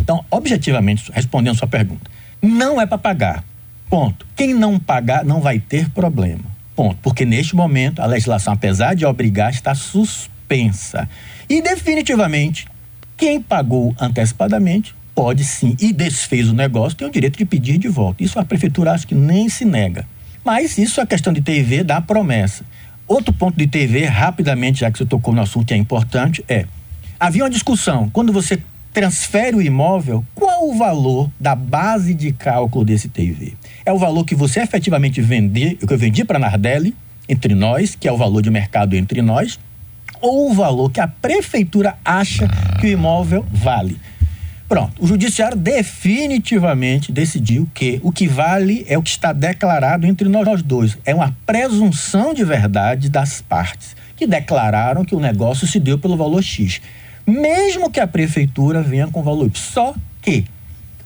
Então, 0.00 0.24
objetivamente, 0.30 1.10
respondendo 1.12 1.56
sua 1.56 1.68
pergunta, 1.68 2.08
não 2.40 2.80
é 2.80 2.86
para 2.86 2.96
pagar. 2.96 3.44
Ponto. 3.90 4.26
Quem 4.36 4.54
não 4.54 4.78
pagar 4.78 5.24
não 5.24 5.40
vai 5.40 5.58
ter 5.58 5.90
problema. 5.90 6.57
Ponto. 6.78 6.96
Porque 7.02 7.24
neste 7.24 7.56
momento 7.56 8.00
a 8.00 8.06
legislação, 8.06 8.52
apesar 8.52 8.94
de 8.94 9.04
obrigar, 9.04 9.50
está 9.50 9.74
suspensa. 9.74 11.08
E 11.50 11.60
definitivamente, 11.60 12.68
quem 13.16 13.42
pagou 13.42 13.92
antecipadamente 13.98 14.94
pode 15.12 15.42
sim 15.42 15.76
e 15.80 15.92
desfez 15.92 16.48
o 16.48 16.54
negócio, 16.54 16.96
tem 16.96 17.08
o 17.08 17.10
direito 17.10 17.36
de 17.36 17.44
pedir 17.44 17.78
de 17.78 17.88
volta. 17.88 18.22
Isso 18.22 18.38
a 18.38 18.44
prefeitura 18.44 18.92
acho 18.92 19.08
que 19.08 19.14
nem 19.16 19.48
se 19.48 19.64
nega. 19.64 20.06
Mas 20.44 20.78
isso 20.78 21.00
é 21.00 21.06
questão 21.06 21.32
de 21.32 21.40
TV 21.40 21.82
da 21.82 22.00
promessa. 22.00 22.64
outro 23.08 23.32
ponto 23.32 23.58
de 23.58 23.66
TV, 23.66 24.04
rapidamente, 24.04 24.78
já 24.78 24.88
que 24.88 24.98
você 24.98 25.04
tocou 25.04 25.34
no 25.34 25.42
assunto 25.42 25.66
que 25.66 25.74
é 25.74 25.76
importante, 25.76 26.44
é 26.48 26.64
havia 27.18 27.42
uma 27.42 27.50
discussão 27.50 28.08
quando 28.08 28.32
você 28.32 28.56
transfere 28.98 29.56
o 29.56 29.62
imóvel, 29.62 30.24
qual 30.34 30.68
o 30.68 30.76
valor 30.76 31.30
da 31.38 31.54
base 31.54 32.12
de 32.12 32.32
cálculo 32.32 32.84
desse 32.84 33.08
TV? 33.08 33.52
É 33.86 33.92
o 33.92 33.98
valor 33.98 34.24
que 34.24 34.34
você 34.34 34.58
efetivamente 34.58 35.20
vende, 35.20 35.76
que 35.76 35.94
eu 35.94 35.96
vendi 35.96 36.24
para 36.24 36.36
a 36.36 36.40
Nardelli, 36.40 36.92
entre 37.28 37.54
nós, 37.54 37.94
que 37.94 38.08
é 38.08 38.12
o 38.12 38.16
valor 38.16 38.42
de 38.42 38.50
mercado 38.50 38.96
entre 38.96 39.22
nós, 39.22 39.56
ou 40.20 40.50
o 40.50 40.52
valor 40.52 40.90
que 40.90 40.98
a 40.98 41.06
prefeitura 41.06 41.96
acha 42.04 42.48
que 42.80 42.88
o 42.88 42.90
imóvel 42.90 43.46
vale. 43.52 44.00
Pronto, 44.68 45.00
o 45.00 45.06
judiciário 45.06 45.56
definitivamente 45.56 47.12
decidiu 47.12 47.68
que 47.72 48.00
o 48.02 48.10
que 48.10 48.26
vale 48.26 48.84
é 48.88 48.98
o 48.98 49.02
que 49.02 49.10
está 49.10 49.32
declarado 49.32 50.08
entre 50.08 50.28
nós 50.28 50.60
dois. 50.60 50.98
É 51.06 51.14
uma 51.14 51.32
presunção 51.46 52.34
de 52.34 52.42
verdade 52.42 53.08
das 53.08 53.40
partes 53.40 53.94
que 54.16 54.26
declararam 54.26 55.04
que 55.04 55.14
o 55.14 55.20
negócio 55.20 55.68
se 55.68 55.78
deu 55.78 56.00
pelo 56.00 56.16
valor 56.16 56.42
X. 56.42 56.80
Mesmo 57.28 57.90
que 57.90 58.00
a 58.00 58.06
prefeitura 58.06 58.82
venha 58.82 59.06
com 59.08 59.22
valor. 59.22 59.50
Só 59.54 59.94
que, 60.22 60.46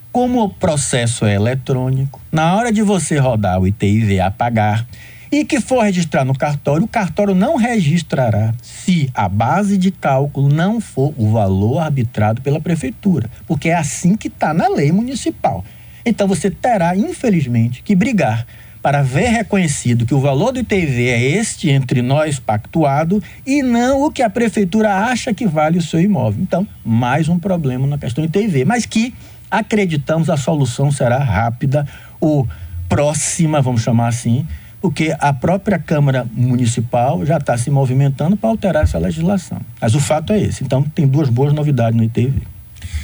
como 0.09 0.41
o 0.41 0.49
processo 0.49 1.25
é 1.25 1.35
eletrônico, 1.35 2.21
na 2.31 2.55
hora 2.55 2.71
de 2.71 2.81
você 2.81 3.17
rodar 3.17 3.59
o 3.59 3.67
ITIV 3.67 4.21
a 4.21 4.31
pagar, 4.31 4.87
e 5.29 5.43
que 5.43 5.59
for 5.59 5.83
registrar 5.83 6.23
no 6.23 6.33
cartório, 6.33 6.85
o 6.85 6.87
cartório 6.87 7.35
não 7.35 7.57
registrará 7.57 8.53
se 8.61 9.09
a 9.13 9.27
base 9.27 9.77
de 9.77 9.91
cálculo 9.91 10.47
não 10.47 10.79
for 10.79 11.13
o 11.17 11.29
valor 11.29 11.79
arbitrado 11.79 12.41
pela 12.41 12.61
prefeitura, 12.61 13.29
porque 13.45 13.67
é 13.67 13.75
assim 13.75 14.15
que 14.15 14.29
está 14.29 14.53
na 14.53 14.69
lei 14.69 14.93
municipal. 14.93 15.65
Então 16.05 16.25
você 16.25 16.49
terá, 16.49 16.95
infelizmente, 16.95 17.83
que 17.83 17.95
brigar 17.95 18.45
para 18.83 19.01
ver 19.01 19.29
reconhecido 19.29 20.05
que 20.05 20.13
o 20.13 20.19
valor 20.19 20.51
do 20.51 20.59
ITV 20.59 21.07
é 21.07 21.21
este 21.21 21.69
entre 21.69 22.01
nós 22.01 22.37
pactuado 22.37 23.23
e 23.47 23.63
não 23.63 24.03
o 24.03 24.11
que 24.11 24.21
a 24.21 24.29
prefeitura 24.29 24.93
acha 24.93 25.33
que 25.33 25.47
vale 25.47 25.77
o 25.77 25.81
seu 25.81 26.01
imóvel. 26.01 26.43
Então, 26.43 26.67
mais 26.83 27.29
um 27.29 27.39
problema 27.39 27.87
na 27.87 27.97
questão 27.97 28.25
do 28.25 28.27
ITV, 28.27 28.65
mas 28.65 28.85
que 28.85 29.13
acreditamos 29.49 30.29
a 30.29 30.35
solução 30.35 30.91
será 30.91 31.17
rápida 31.17 31.87
ou 32.19 32.45
próxima, 32.89 33.61
vamos 33.61 33.81
chamar 33.81 34.09
assim, 34.09 34.45
porque 34.81 35.15
a 35.17 35.31
própria 35.31 35.79
Câmara 35.79 36.27
Municipal 36.33 37.25
já 37.25 37.37
está 37.37 37.57
se 37.57 37.71
movimentando 37.71 38.35
para 38.35 38.49
alterar 38.49 38.83
essa 38.83 38.99
legislação. 38.99 39.61
Mas 39.79 39.95
o 39.95 39.99
fato 40.01 40.33
é 40.33 40.41
esse. 40.41 40.61
Então, 40.61 40.83
tem 40.83 41.07
duas 41.07 41.29
boas 41.29 41.53
novidades 41.53 41.95
no 41.95 42.03
ITV. 42.03 42.52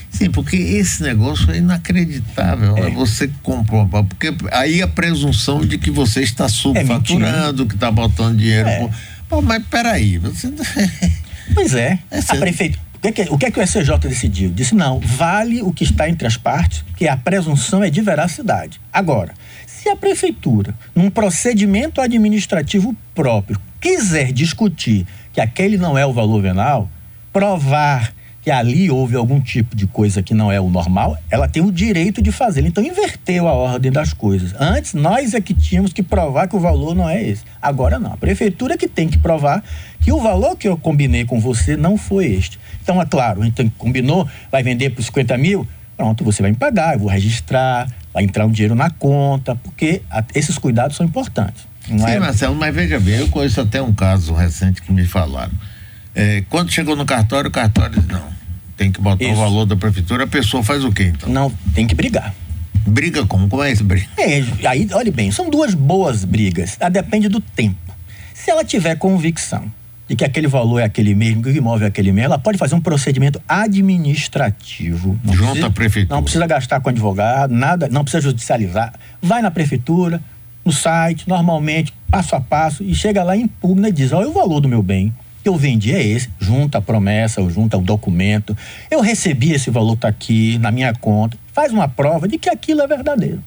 Sim, 0.09 0.31
porque 0.31 0.55
esse 0.55 1.03
negócio 1.03 1.51
é 1.51 1.57
inacreditável. 1.57 2.77
É. 2.77 2.81
Né? 2.81 2.89
Você 2.91 3.29
comprova, 3.43 4.03
porque 4.03 4.33
aí 4.51 4.81
a 4.81 4.87
presunção 4.87 5.61
de 5.61 5.77
que 5.77 5.91
você 5.91 6.21
está 6.21 6.49
subfaturando, 6.49 7.63
é 7.63 7.65
que 7.67 7.75
está 7.75 7.91
botando 7.91 8.37
dinheiro. 8.37 8.67
É. 8.67 8.89
Pô, 9.27 9.41
mas 9.41 9.63
peraí, 9.67 10.17
você. 10.17 10.51
pois 11.53 11.75
é. 11.75 11.99
é 12.09 12.19
a 12.27 12.35
prefeitura. 12.35 12.89
O 12.99 13.01
que, 13.01 13.07
é 13.07 13.11
que, 13.11 13.21
o 13.33 13.37
que 13.37 13.45
é 13.45 13.51
que 13.51 13.59
o 13.61 13.65
SCJ 13.65 13.97
decidiu? 14.09 14.49
Disse 14.49 14.75
não, 14.75 14.99
vale 14.99 15.61
o 15.61 15.71
que 15.71 15.85
está 15.85 16.09
entre 16.09 16.27
as 16.27 16.35
partes, 16.35 16.83
que 16.97 17.07
a 17.07 17.15
presunção 17.15 17.81
é 17.81 17.89
de 17.89 18.01
veracidade. 18.01 18.81
Agora, 18.91 19.33
se 19.65 19.87
a 19.87 19.95
prefeitura, 19.95 20.75
num 20.93 21.09
procedimento 21.09 22.01
administrativo 22.01 22.93
próprio, 23.15 23.57
quiser 23.79 24.33
discutir 24.33 25.07
que 25.31 25.39
aquele 25.39 25.77
não 25.77 25.97
é 25.97 26.05
o 26.05 26.11
valor 26.11 26.41
venal, 26.41 26.91
provar 27.31 28.13
que 28.41 28.49
ali 28.49 28.89
houve 28.89 29.15
algum 29.15 29.39
tipo 29.41 29.75
de 29.75 29.85
coisa 29.85 30.23
que 30.23 30.33
não 30.33 30.51
é 30.51 30.59
o 30.59 30.69
normal, 30.69 31.17
ela 31.29 31.47
tem 31.47 31.61
o 31.61 31.71
direito 31.71 32.21
de 32.21 32.31
fazer. 32.31 32.65
Então 32.65 32.83
inverteu 32.83 33.47
a 33.47 33.53
ordem 33.53 33.91
das 33.91 34.13
coisas. 34.13 34.53
Antes 34.59 34.93
nós 34.93 35.33
é 35.33 35.41
que 35.41 35.53
tínhamos 35.53 35.91
que 35.91 36.01
provar 36.01 36.47
que 36.47 36.55
o 36.55 36.59
valor 36.59 36.95
não 36.95 37.09
é 37.09 37.21
esse. 37.21 37.43
Agora 37.61 37.99
não. 37.99 38.13
A 38.13 38.17
prefeitura 38.17 38.75
é 38.75 38.77
que 38.77 38.87
tem 38.87 39.07
que 39.07 39.17
provar 39.17 39.63
que 39.99 40.11
o 40.11 40.19
valor 40.19 40.55
que 40.55 40.67
eu 40.67 40.77
combinei 40.77 41.25
com 41.25 41.39
você 41.39 41.75
não 41.75 41.97
foi 41.97 42.27
este. 42.27 42.59
Então 42.81 43.01
é 43.01 43.05
claro, 43.05 43.41
a 43.41 43.45
gente 43.45 43.71
combinou, 43.77 44.27
vai 44.51 44.63
vender 44.63 44.91
por 44.91 45.03
50 45.03 45.37
mil, 45.37 45.67
pronto, 45.97 46.23
você 46.23 46.41
vai 46.41 46.51
me 46.51 46.57
pagar, 46.57 46.93
eu 46.93 46.99
vou 46.99 47.09
registrar, 47.09 47.87
vai 48.13 48.23
entrar 48.23 48.45
um 48.45 48.51
dinheiro 48.51 48.73
na 48.73 48.89
conta, 48.89 49.55
porque 49.55 50.01
esses 50.33 50.57
cuidados 50.57 50.95
são 50.95 51.05
importantes. 51.05 51.67
Sim, 51.85 52.03
é... 52.05 52.19
Marcelo, 52.19 52.55
mas 52.55 52.73
veja 52.73 52.99
bem, 52.99 53.15
eu 53.15 53.27
conheço 53.29 53.59
até 53.61 53.81
um 53.81 53.93
caso 53.93 54.33
recente 54.33 54.81
que 54.81 54.91
me 54.91 55.05
falaram. 55.05 55.51
É, 56.19 56.43
quando 56.49 56.69
chegou 56.69 56.97
no 56.97 57.05
cartório, 57.05 57.47
o 57.47 57.51
cartório 57.51 57.97
diz, 57.97 58.05
não, 58.09 58.27
tem 58.75 58.91
que 58.91 58.99
botar 58.99 59.23
Isso. 59.23 59.35
o 59.35 59.37
valor 59.37 59.65
da 59.65 59.77
prefeitura, 59.77 60.25
a 60.25 60.27
pessoa 60.27 60.61
faz 60.61 60.83
o 60.83 60.91
quê 60.91 61.13
então? 61.15 61.29
Não, 61.29 61.49
tem 61.73 61.87
que 61.87 61.95
brigar. 61.95 62.35
Briga 62.85 63.25
como? 63.25 63.47
Como 63.47 63.63
é 63.63 63.71
esse 63.71 63.83
briga? 63.83 64.05
É, 64.17 64.43
aí, 64.67 64.85
olhe 64.91 65.11
bem, 65.11 65.31
são 65.31 65.49
duas 65.49 65.73
boas 65.73 66.25
brigas, 66.25 66.75
a 66.81 66.89
depende 66.89 67.29
do 67.29 67.39
tempo. 67.39 67.95
Se 68.33 68.51
ela 68.51 68.65
tiver 68.65 68.97
convicção 68.97 69.71
de 70.09 70.15
que 70.17 70.25
aquele 70.25 70.47
valor 70.47 70.79
é 70.79 70.83
aquele 70.83 71.15
mesmo, 71.15 71.41
que 71.41 71.49
o 71.49 71.55
imóvel 71.55 71.85
é 71.85 71.87
aquele 71.87 72.11
mesmo, 72.11 72.25
ela 72.25 72.39
pode 72.39 72.57
fazer 72.57 72.75
um 72.75 72.81
procedimento 72.81 73.41
administrativo. 73.47 75.17
Junto 75.31 75.65
à 75.65 75.69
prefeitura. 75.69 76.17
Não 76.17 76.23
precisa 76.23 76.45
gastar 76.45 76.81
com 76.81 76.89
advogado, 76.89 77.51
nada, 77.51 77.87
não 77.87 78.03
precisa 78.03 78.19
judicializar. 78.19 78.93
Vai 79.21 79.41
na 79.41 79.51
prefeitura, 79.51 80.21
no 80.65 80.73
site, 80.73 81.29
normalmente, 81.29 81.93
passo 82.11 82.35
a 82.35 82.41
passo, 82.41 82.83
e 82.83 82.93
chega 82.93 83.23
lá, 83.23 83.37
impugna 83.37 83.87
e 83.87 83.91
diz: 83.93 84.11
olha, 84.11 84.27
o 84.27 84.33
valor 84.33 84.59
do 84.59 84.67
meu 84.67 84.83
bem 84.83 85.13
que 85.41 85.49
eu 85.49 85.55
vendi 85.55 85.93
é 85.93 86.03
esse, 86.03 86.29
junta 86.39 86.77
a 86.77 86.81
promessa, 86.81 87.41
ou 87.41 87.49
junta 87.49 87.77
o 87.77 87.81
documento. 87.81 88.57
Eu 88.89 89.01
recebi 89.01 89.51
esse 89.51 89.69
valor, 89.69 89.93
está 89.93 90.07
aqui 90.07 90.57
na 90.59 90.71
minha 90.71 90.93
conta. 90.93 91.37
Faz 91.53 91.71
uma 91.71 91.87
prova 91.87 92.27
de 92.27 92.37
que 92.37 92.49
aquilo 92.49 92.81
é 92.81 92.87
verdadeiro. 92.87 93.43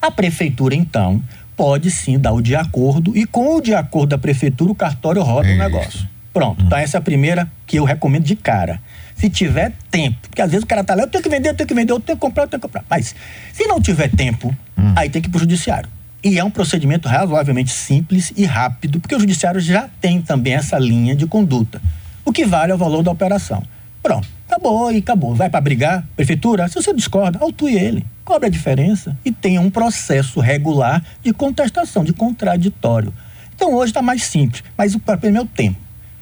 A 0.00 0.10
prefeitura, 0.10 0.74
então, 0.74 1.22
pode 1.56 1.90
sim 1.90 2.18
dar 2.18 2.32
o 2.32 2.40
de 2.40 2.54
acordo 2.54 3.16
e 3.16 3.26
com 3.26 3.56
o 3.56 3.60
de 3.60 3.74
acordo 3.74 4.10
da 4.10 4.18
prefeitura 4.18 4.70
o 4.70 4.74
cartório 4.76 5.20
roda 5.22 5.48
é 5.48 5.54
o 5.54 5.58
negócio. 5.58 6.08
Pronto. 6.32 6.64
Então 6.64 6.78
essa 6.78 6.96
é 6.96 7.00
a 7.00 7.02
primeira 7.02 7.50
que 7.66 7.80
eu 7.80 7.84
recomendo 7.84 8.22
de 8.22 8.36
cara. 8.36 8.80
Se 9.16 9.28
tiver 9.28 9.72
tempo, 9.90 10.16
porque 10.28 10.40
às 10.40 10.52
vezes 10.52 10.62
o 10.62 10.66
cara 10.68 10.84
tá 10.84 10.94
lá, 10.94 11.02
eu 11.02 11.08
tenho 11.08 11.24
que 11.24 11.28
vender, 11.28 11.48
eu 11.48 11.54
tenho 11.54 11.66
que 11.66 11.74
vender, 11.74 11.92
eu 11.92 11.98
tenho 11.98 12.16
que 12.16 12.20
comprar, 12.20 12.44
eu 12.44 12.48
tenho 12.48 12.60
que 12.60 12.66
comprar. 12.68 12.84
Mas 12.88 13.12
se 13.52 13.66
não 13.66 13.80
tiver 13.80 14.08
tempo, 14.08 14.56
hum. 14.78 14.92
aí 14.94 15.10
tem 15.10 15.20
que 15.20 15.26
ir 15.26 15.30
pro 15.32 15.40
judiciário. 15.40 15.88
E 16.22 16.38
é 16.38 16.44
um 16.44 16.50
procedimento 16.50 17.08
razoavelmente 17.08 17.70
simples 17.70 18.32
e 18.36 18.44
rápido, 18.44 19.00
porque 19.00 19.14
o 19.14 19.20
judiciário 19.20 19.60
já 19.60 19.88
tem 20.00 20.20
também 20.20 20.54
essa 20.54 20.78
linha 20.78 21.14
de 21.14 21.26
conduta. 21.26 21.80
O 22.24 22.32
que 22.32 22.44
vale 22.44 22.72
é 22.72 22.74
o 22.74 22.78
valor 22.78 23.02
da 23.02 23.10
operação. 23.10 23.62
Pronto, 24.02 24.28
acabou 24.48 24.90
e 24.92 24.98
acabou. 24.98 25.34
Vai 25.34 25.48
para 25.48 25.60
brigar, 25.60 26.04
prefeitura, 26.16 26.68
se 26.68 26.74
você 26.74 26.92
discorda, 26.92 27.38
autue 27.40 27.74
ele 27.74 28.04
cobre 28.28 28.46
a 28.46 28.50
diferença 28.50 29.16
e 29.24 29.32
tenha 29.32 29.58
um 29.58 29.70
processo 29.70 30.38
regular 30.38 31.02
de 31.22 31.32
contestação, 31.32 32.04
de 32.04 32.12
contraditório. 32.12 33.12
Então 33.56 33.74
hoje 33.74 33.90
está 33.90 34.02
mais 34.02 34.24
simples, 34.24 34.62
mas 34.76 34.94
o 34.94 35.00
problema 35.00 35.38
é 35.38 35.40
o 35.40 35.46
tempo. 35.46 35.78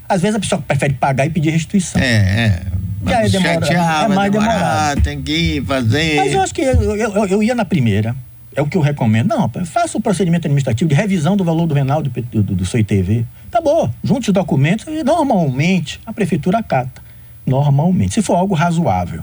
Às 0.09 0.23
vezes 0.23 0.37
a 0.37 0.39
pessoa 0.39 0.63
prefere 0.63 0.95
pagar 0.95 1.27
e 1.27 1.31
pedir 1.31 1.51
restituição. 1.51 2.01
É, 2.01 2.07
é. 2.07 2.63
Já 3.05 3.23
é, 3.23 3.29
demora, 3.29 3.67
é 4.05 4.09
mais 4.09 4.33
demorado. 4.33 5.03
Tem 5.03 5.21
que 5.21 5.61
fazer. 5.67 6.17
Mas 6.17 6.33
eu 6.33 6.41
acho 6.41 6.55
que 6.55 6.63
eu, 6.63 6.97
eu, 6.97 7.27
eu, 7.27 7.43
ia 7.43 7.57
na 7.57 7.65
primeira. 7.65 8.15
É 8.57 8.63
o 8.63 8.67
que 8.67 8.77
eu 8.77 8.81
recomendo. 8.81 9.29
Não, 9.29 9.51
faça 9.67 9.99
o 9.99 10.01
procedimento 10.01 10.47
administrativo 10.47 10.89
de 10.89 10.95
revisão 10.95 11.37
do 11.37 11.45
valor 11.45 11.67
do 11.67 11.75
renal 11.75 12.03
do, 12.03 12.11
do, 12.11 12.43
do 12.43 12.67
seu 12.67 12.81
ITV. 12.81 13.27
Tá 13.51 13.61
bom, 13.61 13.91
junte 14.03 14.31
os 14.31 14.35
documentos 14.35 14.87
e 14.89 15.05
normalmente 15.05 16.01
a 16.07 16.13
prefeitura 16.13 16.59
acata. 16.59 17.03
Normalmente. 17.45 18.15
Se 18.15 18.23
for 18.23 18.35
algo 18.35 18.55
razoável. 18.55 19.23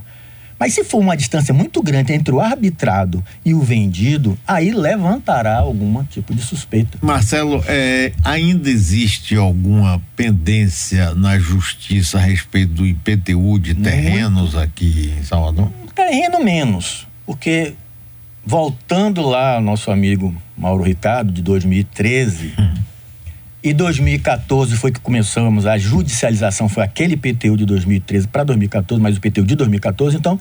Mas 0.60 0.76
se 0.76 0.84
for 0.84 1.00
uma 1.00 1.18
distância 1.18 1.54
muito 1.54 1.82
grande 1.82 2.14
entre 2.14 2.34
o 2.34 2.40
arbitrado 2.40 3.22
e 3.44 3.54
o 3.54 3.60
vendido, 3.60 4.38
aí 4.48 4.72
levantará 4.72 5.58
algum 5.58 6.02
tipo 6.06 6.34
de 6.34 6.42
suspeita. 6.42 6.98
Marcelo, 7.02 7.62
é, 7.68 8.14
ainda 8.24 8.70
existe 8.70 9.36
alguma 9.36 10.02
pendência 10.16 11.14
na 11.16 11.38
justiça 11.38 12.18
a 12.18 12.22
respeito 12.22 12.72
do 12.72 12.86
IPTU 12.86 13.60
de 13.60 13.74
terrenos 13.74 14.54
muito. 14.54 14.60
aqui 14.60 15.14
em 15.20 15.24
Salvador? 15.24 15.70
Terreno 15.94 16.42
menos, 16.42 17.08
porque 17.26 17.74
voltando 18.46 19.22
lá 19.22 19.56
ao 19.56 19.62
nosso 19.62 19.92
amigo 19.92 20.36
Mauro 20.58 20.84
Ricardo, 20.84 21.32
de 21.32 21.42
2013. 21.42 22.54
Hum. 22.60 22.74
E 23.64 23.74
2014 23.74 24.76
foi 24.76 24.92
que 24.92 25.00
começamos 25.00 25.66
a 25.66 25.78
judicialização, 25.78 26.68
foi 26.68 26.84
aquele 26.84 27.14
IPTU 27.14 27.56
de 27.56 27.66
2013 27.66 28.28
para 28.28 28.44
2014, 28.44 29.02
mas 29.02 29.16
o 29.16 29.20
IPTU 29.20 29.46
de 29.46 29.56
2014. 29.56 30.18
Então, 30.18 30.38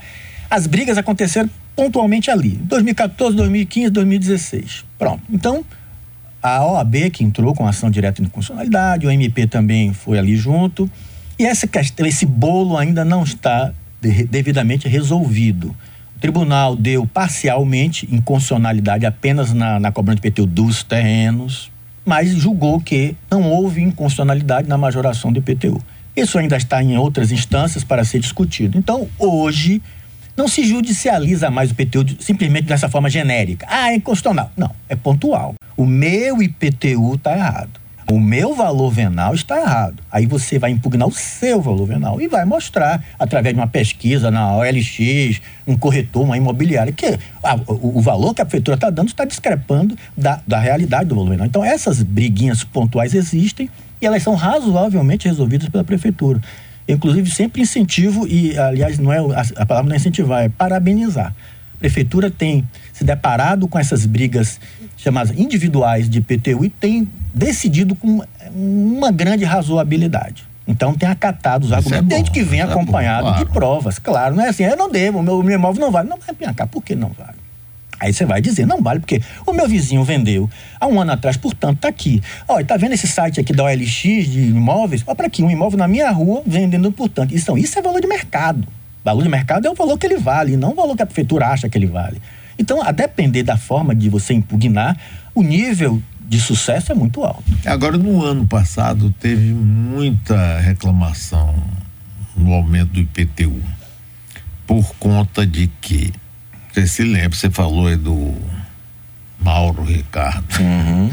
as 0.50 0.66
brigas 0.66 0.98
aconteceram 0.98 1.48
pontualmente 1.76 2.30
ali, 2.30 2.50
2014, 2.50 3.36
2015, 3.36 3.90
2016. 3.90 4.84
Pronto. 4.98 5.22
Então, 5.30 5.64
a 6.42 6.66
OAB 6.66 7.10
que 7.12 7.22
entrou 7.22 7.54
com 7.54 7.66
ação 7.66 7.88
direta 7.90 8.20
de 8.20 8.26
inconstitucionalidade, 8.26 9.06
o 9.06 9.10
MP 9.10 9.46
também 9.46 9.94
foi 9.94 10.18
ali 10.18 10.34
junto. 10.34 10.90
E 11.38 11.46
essa 11.46 11.68
questão, 11.68 12.04
esse 12.04 12.26
bolo 12.26 12.76
ainda 12.76 13.04
não 13.04 13.22
está 13.22 13.72
devidamente 14.28 14.88
resolvido. 14.88 15.74
Tribunal 16.22 16.74
deu 16.74 17.06
parcialmente 17.06 18.08
inconstitucionalidade 18.10 19.04
apenas 19.04 19.52
na, 19.52 19.78
na 19.78 19.92
cobrança 19.92 20.20
de 20.22 20.28
IPTU 20.28 20.46
dos 20.46 20.82
terrenos 20.82 21.70
mas 22.04 22.30
julgou 22.30 22.80
que 22.80 23.16
não 23.30 23.50
houve 23.50 23.80
inconstitucionalidade 23.80 24.68
na 24.68 24.76
majoração 24.76 25.32
do 25.32 25.38
IPTU. 25.38 25.80
Isso 26.14 26.38
ainda 26.38 26.56
está 26.56 26.82
em 26.82 26.96
outras 26.98 27.32
instâncias 27.32 27.84
para 27.84 28.04
ser 28.04 28.18
discutido. 28.18 28.76
Então, 28.76 29.08
hoje, 29.18 29.80
não 30.36 30.46
se 30.46 30.64
judicializa 30.64 31.50
mais 31.50 31.70
o 31.70 31.72
IPTU 31.72 32.16
simplesmente 32.20 32.64
dessa 32.64 32.88
forma 32.88 33.08
genérica. 33.08 33.66
Ah, 33.68 33.92
é 33.92 33.96
inconstitucional. 33.96 34.50
Não, 34.56 34.70
é 34.88 34.96
pontual. 34.96 35.54
O 35.76 35.86
meu 35.86 36.42
IPTU 36.42 37.14
está 37.14 37.36
errado. 37.36 37.80
O 38.10 38.18
meu 38.18 38.54
valor 38.54 38.90
venal 38.90 39.34
está 39.34 39.58
errado. 39.60 40.02
Aí 40.10 40.26
você 40.26 40.58
vai 40.58 40.70
impugnar 40.70 41.08
o 41.08 41.12
seu 41.12 41.60
valor 41.60 41.86
venal 41.86 42.20
e 42.20 42.28
vai 42.28 42.44
mostrar, 42.44 43.02
através 43.18 43.54
de 43.54 43.60
uma 43.60 43.66
pesquisa 43.66 44.30
na 44.30 44.56
OLX, 44.56 45.40
um 45.66 45.76
corretor, 45.76 46.22
uma 46.22 46.36
imobiliária, 46.36 46.92
que 46.92 47.18
a, 47.42 47.56
o, 47.66 47.98
o, 47.98 48.00
valor 48.00 48.34
que 48.34 48.42
a 48.42 48.44
prefeitura 48.44 48.74
está 48.74 48.90
dando 48.90 49.08
está 49.08 49.24
discrepando 49.24 49.96
da, 50.16 50.40
da 50.46 50.58
realidade 50.58 51.06
do 51.06 51.14
valor 51.14 51.30
venal. 51.30 51.46
Então, 51.46 51.64
essas 51.64 52.02
briguinhas 52.02 52.64
pontuais 52.64 53.14
existem 53.14 53.70
e 54.00 54.06
elas 54.06 54.22
são 54.22 54.34
razoavelmente 54.34 55.28
resolvidas 55.28 55.68
pela 55.68 55.84
prefeitura. 55.84 56.40
inclusive, 56.88 57.30
sempre 57.30 57.62
incentivo, 57.62 58.26
e 58.26 58.58
aliás, 58.58 58.98
não 58.98 59.12
é 59.12 59.18
a, 59.18 59.62
a 59.62 59.66
palavra 59.66 59.88
não 59.88 59.94
é 59.94 59.96
incentivar, 59.96 60.42
é 60.42 60.48
parabenizar. 60.48 61.32
A 61.82 61.90
prefeitura 61.90 62.30
tem 62.30 62.64
se 62.92 63.02
deparado 63.02 63.66
com 63.66 63.76
essas 63.76 64.06
brigas 64.06 64.60
chamadas 64.96 65.36
individuais 65.36 66.08
de 66.08 66.18
IPTU 66.18 66.64
e 66.64 66.68
tem 66.68 67.08
decidido 67.34 67.96
com 67.96 68.22
uma 68.54 69.10
grande 69.10 69.44
razoabilidade. 69.44 70.44
Então 70.64 70.94
tem 70.94 71.08
acatado 71.08 71.64
os 71.64 71.72
é 71.72 71.74
argumentos, 71.74 72.06
é 72.06 72.08
desde 72.08 72.30
que 72.30 72.44
vem 72.44 72.60
é 72.60 72.62
acompanhado 72.62 73.24
bom, 73.24 73.30
claro. 73.30 73.44
de 73.44 73.52
provas. 73.52 73.98
Claro, 73.98 74.36
não 74.36 74.44
é 74.44 74.50
assim, 74.50 74.62
eu 74.62 74.76
não 74.76 74.88
devo, 74.88 75.18
o 75.18 75.22
meu, 75.24 75.42
meu 75.42 75.56
imóvel 75.56 75.80
não 75.80 75.90
vale. 75.90 76.08
Não, 76.08 76.18
vai 76.18 76.32
vem 76.38 76.54
cá, 76.54 76.68
por 76.68 76.84
que 76.84 76.94
não 76.94 77.08
vale? 77.08 77.42
Aí 77.98 78.12
você 78.12 78.24
vai 78.24 78.40
dizer, 78.40 78.64
não 78.64 78.80
vale, 78.80 79.00
porque 79.00 79.20
o 79.44 79.52
meu 79.52 79.68
vizinho 79.68 80.04
vendeu 80.04 80.48
há 80.78 80.86
um 80.86 81.00
ano 81.00 81.10
atrás, 81.10 81.36
portanto, 81.36 81.80
tá 81.80 81.88
aqui. 81.88 82.22
Olha, 82.46 82.64
tá 82.64 82.76
vendo 82.76 82.92
esse 82.92 83.08
site 83.08 83.40
aqui 83.40 83.52
da 83.52 83.64
OLX 83.64 84.02
de 84.02 84.40
imóveis? 84.40 85.02
Olha 85.04 85.16
para 85.16 85.26
aqui, 85.26 85.42
um 85.42 85.50
imóvel 85.50 85.80
na 85.80 85.88
minha 85.88 86.08
rua 86.12 86.44
vendendo, 86.46 86.92
portanto. 86.92 87.34
Isso, 87.34 87.58
isso 87.58 87.76
é 87.76 87.82
valor 87.82 88.00
de 88.00 88.06
mercado. 88.06 88.68
Valor 89.04 89.22
de 89.22 89.28
mercado 89.28 89.66
é 89.66 89.70
o 89.70 89.74
valor 89.74 89.98
que 89.98 90.06
ele 90.06 90.16
vale, 90.16 90.56
não 90.56 90.72
o 90.72 90.74
valor 90.74 90.96
que 90.96 91.02
a 91.02 91.06
prefeitura 91.06 91.48
acha 91.48 91.68
que 91.68 91.76
ele 91.76 91.86
vale. 91.86 92.20
Então, 92.58 92.82
a 92.82 92.92
depender 92.92 93.42
da 93.42 93.56
forma 93.56 93.94
de 93.94 94.08
você 94.08 94.34
impugnar, 94.34 94.96
o 95.34 95.42
nível 95.42 96.00
de 96.20 96.40
sucesso 96.40 96.92
é 96.92 96.94
muito 96.94 97.22
alto. 97.22 97.44
Agora, 97.66 97.98
no 97.98 98.22
ano 98.22 98.46
passado, 98.46 99.12
teve 99.18 99.52
muita 99.52 100.60
reclamação 100.60 101.54
no 102.36 102.52
aumento 102.52 102.92
do 102.92 103.00
IPTU, 103.00 103.60
por 104.66 104.94
conta 104.96 105.46
de 105.46 105.68
que, 105.80 106.12
você 106.72 106.86
se 106.86 107.02
lembra, 107.02 107.36
você 107.36 107.50
falou 107.50 107.88
aí 107.88 107.96
do 107.96 108.34
Mauro 109.38 109.82
Ricardo, 109.82 110.60
uhum. 110.60 111.10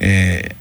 é, 0.00 0.52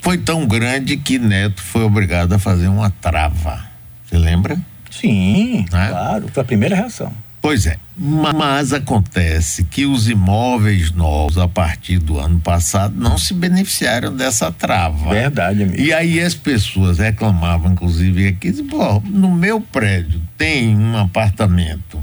foi 0.00 0.18
tão 0.18 0.46
grande 0.46 0.96
que 0.96 1.18
Neto 1.18 1.62
foi 1.62 1.84
obrigado 1.84 2.32
a 2.32 2.38
fazer 2.38 2.68
uma 2.68 2.90
trava. 2.90 3.64
Você 4.04 4.18
lembra? 4.18 4.58
Sim, 4.92 5.64
é? 5.72 5.88
claro, 5.88 6.28
foi 6.28 6.42
a 6.42 6.46
primeira 6.46 6.76
reação. 6.76 7.12
Pois 7.40 7.66
é, 7.66 7.76
mas 7.96 8.72
acontece 8.72 9.64
que 9.64 9.84
os 9.84 10.08
imóveis 10.08 10.92
novos 10.92 11.36
a 11.38 11.48
partir 11.48 11.98
do 11.98 12.16
ano 12.20 12.38
passado 12.38 12.94
não 12.96 13.18
se 13.18 13.34
beneficiaram 13.34 14.14
dessa 14.14 14.52
trava. 14.52 15.10
Verdade, 15.10 15.64
amigo. 15.64 15.82
E 15.82 15.92
aí 15.92 16.20
as 16.20 16.34
pessoas 16.34 16.98
reclamavam, 16.98 17.72
inclusive 17.72 18.28
aqui, 18.28 18.52
pô, 18.62 19.00
no 19.00 19.34
meu 19.34 19.60
prédio 19.60 20.22
tem 20.38 20.76
um 20.76 20.96
apartamento, 20.96 22.00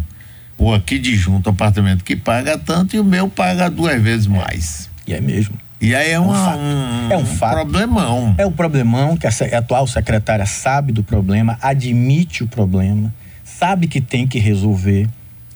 ou 0.57 0.73
aqui 0.73 0.99
de 0.99 1.15
junto 1.15 1.49
apartamento 1.49 2.03
que 2.03 2.17
paga 2.17 2.57
tanto 2.57 2.97
e 2.97 2.99
o 2.99 3.03
meu 3.05 3.29
paga 3.29 3.69
duas 3.69 4.01
vezes 4.01 4.27
mais. 4.27 4.89
E 5.07 5.13
é 5.13 5.21
mesmo. 5.21 5.55
E 5.81 5.95
aí 5.95 6.11
é, 6.11 6.19
uma, 6.19 6.55
um, 6.57 7.11
é 7.11 7.17
um, 7.17 7.25
fato. 7.25 7.53
problemão. 7.53 8.35
É 8.37 8.45
um 8.45 8.51
problemão 8.51 9.15
que 9.15 9.25
a 9.25 9.31
atual 9.57 9.87
secretária 9.87 10.45
sabe 10.45 10.91
do 10.91 11.03
problema, 11.03 11.57
admite 11.61 12.43
o 12.43 12.47
problema, 12.47 13.13
sabe 13.43 13.87
que 13.87 14.01
tem 14.01 14.27
que 14.27 14.39
resolver 14.39 15.07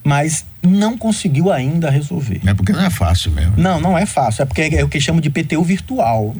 mas 0.03 0.45
não 0.62 0.97
conseguiu 0.97 1.51
ainda 1.51 1.89
resolver. 1.89 2.41
É 2.45 2.53
porque 2.53 2.73
não 2.73 2.83
é 2.83 2.89
fácil 2.89 3.31
mesmo. 3.31 3.53
Não, 3.57 3.79
não 3.79 3.97
é 3.97 4.05
fácil. 4.05 4.43
É 4.43 4.45
porque 4.45 4.62
é 4.62 4.83
o 4.83 4.89
que 4.89 4.99
chama 4.99 5.21
de 5.21 5.29
PTU 5.29 5.63
virtual. 5.63 6.36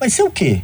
Vai 0.00 0.08
ser 0.08 0.22
o 0.22 0.30
quê? 0.30 0.62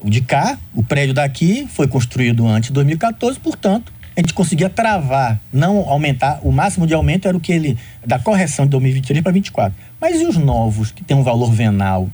O 0.00 0.10
de 0.10 0.20
cá, 0.20 0.58
o 0.74 0.82
prédio 0.82 1.14
daqui 1.14 1.66
foi 1.72 1.86
construído 1.86 2.46
antes 2.46 2.68
de 2.68 2.74
2014, 2.74 3.38
portanto, 3.38 3.92
a 4.16 4.20
gente 4.20 4.34
conseguia 4.34 4.68
travar, 4.68 5.40
não 5.52 5.88
aumentar, 5.88 6.40
o 6.42 6.52
máximo 6.52 6.86
de 6.86 6.94
aumento 6.94 7.26
era 7.26 7.36
o 7.36 7.40
que 7.40 7.52
ele, 7.52 7.78
da 8.06 8.18
correção 8.18 8.64
de 8.64 8.72
2023 8.72 9.22
para 9.22 9.32
2024. 9.32 9.78
Mas 10.04 10.20
e 10.20 10.26
os 10.26 10.36
novos, 10.36 10.92
que 10.92 11.02
tem 11.02 11.16
um 11.16 11.22
valor 11.22 11.50
venal 11.50 12.10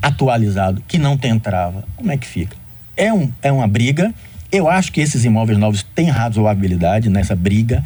atualizado, 0.00 0.80
que 0.86 0.96
não 0.96 1.16
tem 1.16 1.36
trava, 1.40 1.82
como 1.96 2.12
é 2.12 2.16
que 2.16 2.24
fica? 2.24 2.56
É, 2.96 3.12
um, 3.12 3.28
é 3.42 3.50
uma 3.50 3.66
briga. 3.66 4.14
Eu 4.52 4.68
acho 4.68 4.92
que 4.92 5.00
esses 5.00 5.24
imóveis 5.24 5.58
novos 5.58 5.82
têm 5.82 6.08
razoabilidade 6.08 7.10
nessa 7.10 7.34
briga. 7.34 7.84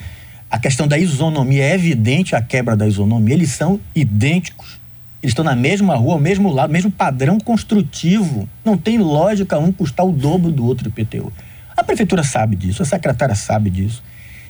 A 0.51 0.59
questão 0.59 0.87
da 0.87 0.99
isonomia 0.99 1.65
é 1.65 1.73
evidente 1.73 2.37
a 2.37 2.43
quebra 2.43 2.77
da 2.77 2.87
isonomia, 2.87 3.33
eles 3.33 3.49
são 3.49 3.81
idênticos. 3.95 4.79
Eles 5.23 5.31
estão 5.31 5.43
na 5.43 5.57
mesma 5.57 5.97
rua, 5.97 6.13
ao 6.13 6.21
mesmo 6.21 6.53
lado, 6.53 6.71
mesmo 6.71 6.91
padrão 6.91 7.41
construtivo. 7.41 8.47
Não 8.63 8.77
tem 8.77 8.99
lógica 8.99 9.59
um 9.59 9.73
custar 9.73 10.05
o 10.05 10.13
dobro 10.13 10.53
do 10.53 10.67
outro 10.67 10.89
IPTU. 10.89 11.33
A 11.75 11.83
prefeitura 11.83 12.23
sabe 12.23 12.57
disso, 12.57 12.83
a 12.83 12.85
secretária 12.85 13.35
sabe 13.35 13.71
disso. 13.71 14.03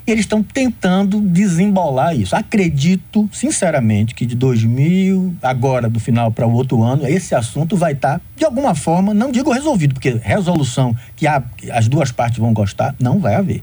Eles 0.06 0.20
estão 0.20 0.42
tentando 0.42 1.20
desembolar 1.20 2.14
isso. 2.14 2.36
Acredito, 2.36 3.28
sinceramente, 3.32 4.14
que 4.14 4.26
de 4.26 4.34
2000, 4.34 5.34
agora, 5.42 5.88
do 5.88 5.98
final 5.98 6.30
para 6.30 6.46
o 6.46 6.52
outro 6.52 6.82
ano, 6.82 7.06
esse 7.06 7.34
assunto 7.34 7.76
vai 7.76 7.92
estar, 7.92 8.18
tá, 8.18 8.24
de 8.36 8.44
alguma 8.44 8.74
forma, 8.74 9.14
não 9.14 9.32
digo 9.32 9.50
resolvido, 9.50 9.94
porque 9.94 10.20
resolução 10.22 10.94
que 11.16 11.26
as 11.26 11.88
duas 11.88 12.12
partes 12.12 12.38
vão 12.38 12.52
gostar, 12.52 12.94
não 13.00 13.18
vai 13.18 13.34
haver 13.34 13.62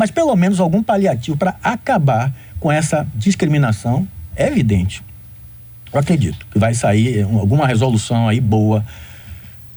mas 0.00 0.10
pelo 0.10 0.34
menos 0.34 0.60
algum 0.60 0.82
paliativo 0.82 1.36
para 1.36 1.56
acabar 1.62 2.32
com 2.58 2.72
essa 2.72 3.06
discriminação 3.14 4.08
é 4.34 4.46
evidente. 4.46 5.02
Eu 5.92 6.00
acredito 6.00 6.46
que 6.50 6.58
vai 6.58 6.72
sair 6.72 7.22
alguma 7.22 7.66
resolução 7.66 8.26
aí 8.26 8.40
boa, 8.40 8.82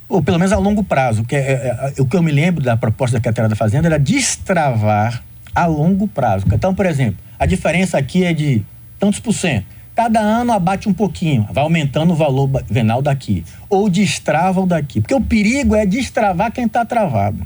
ou 0.07 0.23
pelo 0.23 0.39
menos 0.39 0.53
a 0.53 0.57
longo 0.57 0.81
prazo. 0.81 1.25
Que 1.25 1.35
é, 1.35 1.39
é, 1.39 1.93
é, 1.97 2.01
o 2.01 2.05
que 2.05 2.15
eu 2.15 2.23
me 2.23 2.31
lembro 2.31 2.63
da 2.63 2.77
proposta 2.77 3.17
da 3.17 3.19
Secretaria 3.19 3.49
da 3.49 3.55
Fazenda 3.57 3.89
era 3.89 3.99
destravar 3.99 5.21
a 5.53 5.65
longo 5.65 6.07
prazo. 6.07 6.45
Então, 6.51 6.73
por 6.73 6.85
exemplo, 6.85 7.17
a 7.37 7.45
diferença 7.45 7.97
aqui 7.97 8.23
é 8.23 8.33
de 8.33 8.63
tantos 8.99 9.19
por 9.19 9.33
cento. 9.33 9.65
Cada 9.95 10.19
ano 10.19 10.51
abate 10.51 10.89
um 10.89 10.93
pouquinho, 10.93 11.47
vai 11.51 11.63
aumentando 11.63 12.13
o 12.13 12.15
valor 12.15 12.49
venal 12.69 13.01
daqui. 13.01 13.43
Ou 13.69 13.89
destrava 13.89 14.61
o 14.61 14.65
daqui. 14.65 14.99
Porque 14.99 15.13
o 15.13 15.21
perigo 15.21 15.75
é 15.75 15.85
destravar 15.85 16.51
quem 16.51 16.65
está 16.65 16.83
travado. 16.83 17.45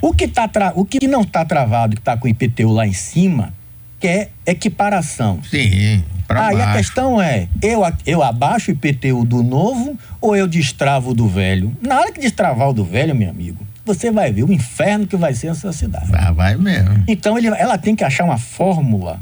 O 0.00 0.12
que, 0.12 0.28
tá 0.28 0.46
tra... 0.46 0.72
o 0.76 0.84
que 0.84 1.08
não 1.08 1.22
está 1.22 1.44
travado, 1.44 1.96
que 1.96 2.00
está 2.00 2.16
com 2.16 2.26
o 2.26 2.30
IPTU 2.30 2.70
lá 2.70 2.86
em 2.86 2.92
cima, 2.92 3.52
que 3.98 4.06
é 4.06 4.28
equiparação. 4.46 5.40
Sim, 5.42 6.04
Aí 6.28 6.56
baixo. 6.56 6.60
a 6.60 6.72
questão 6.74 7.20
é, 7.20 7.48
eu, 7.62 7.80
eu 8.06 8.22
abaixo 8.22 8.70
o 8.70 8.74
IPTU 8.74 9.24
do 9.24 9.42
novo 9.42 9.98
ou 10.20 10.36
eu 10.36 10.46
destravo 10.46 11.14
do 11.14 11.26
velho? 11.26 11.74
Na 11.80 11.98
hora 11.98 12.12
que 12.12 12.20
destravar 12.20 12.68
o 12.68 12.72
do 12.72 12.84
velho, 12.84 13.14
meu 13.14 13.30
amigo, 13.30 13.66
você 13.88 14.10
vai 14.10 14.32
ver 14.32 14.44
o 14.44 14.52
inferno 14.52 15.06
que 15.06 15.16
vai 15.16 15.34
ser 15.34 15.48
essa 15.48 15.72
cidade. 15.72 16.10
Vai, 16.10 16.32
vai 16.32 16.56
mesmo. 16.56 17.04
Então 17.08 17.36
ele, 17.36 17.48
ela 17.48 17.78
tem 17.78 17.96
que 17.96 18.04
achar 18.04 18.24
uma 18.24 18.38
fórmula, 18.38 19.20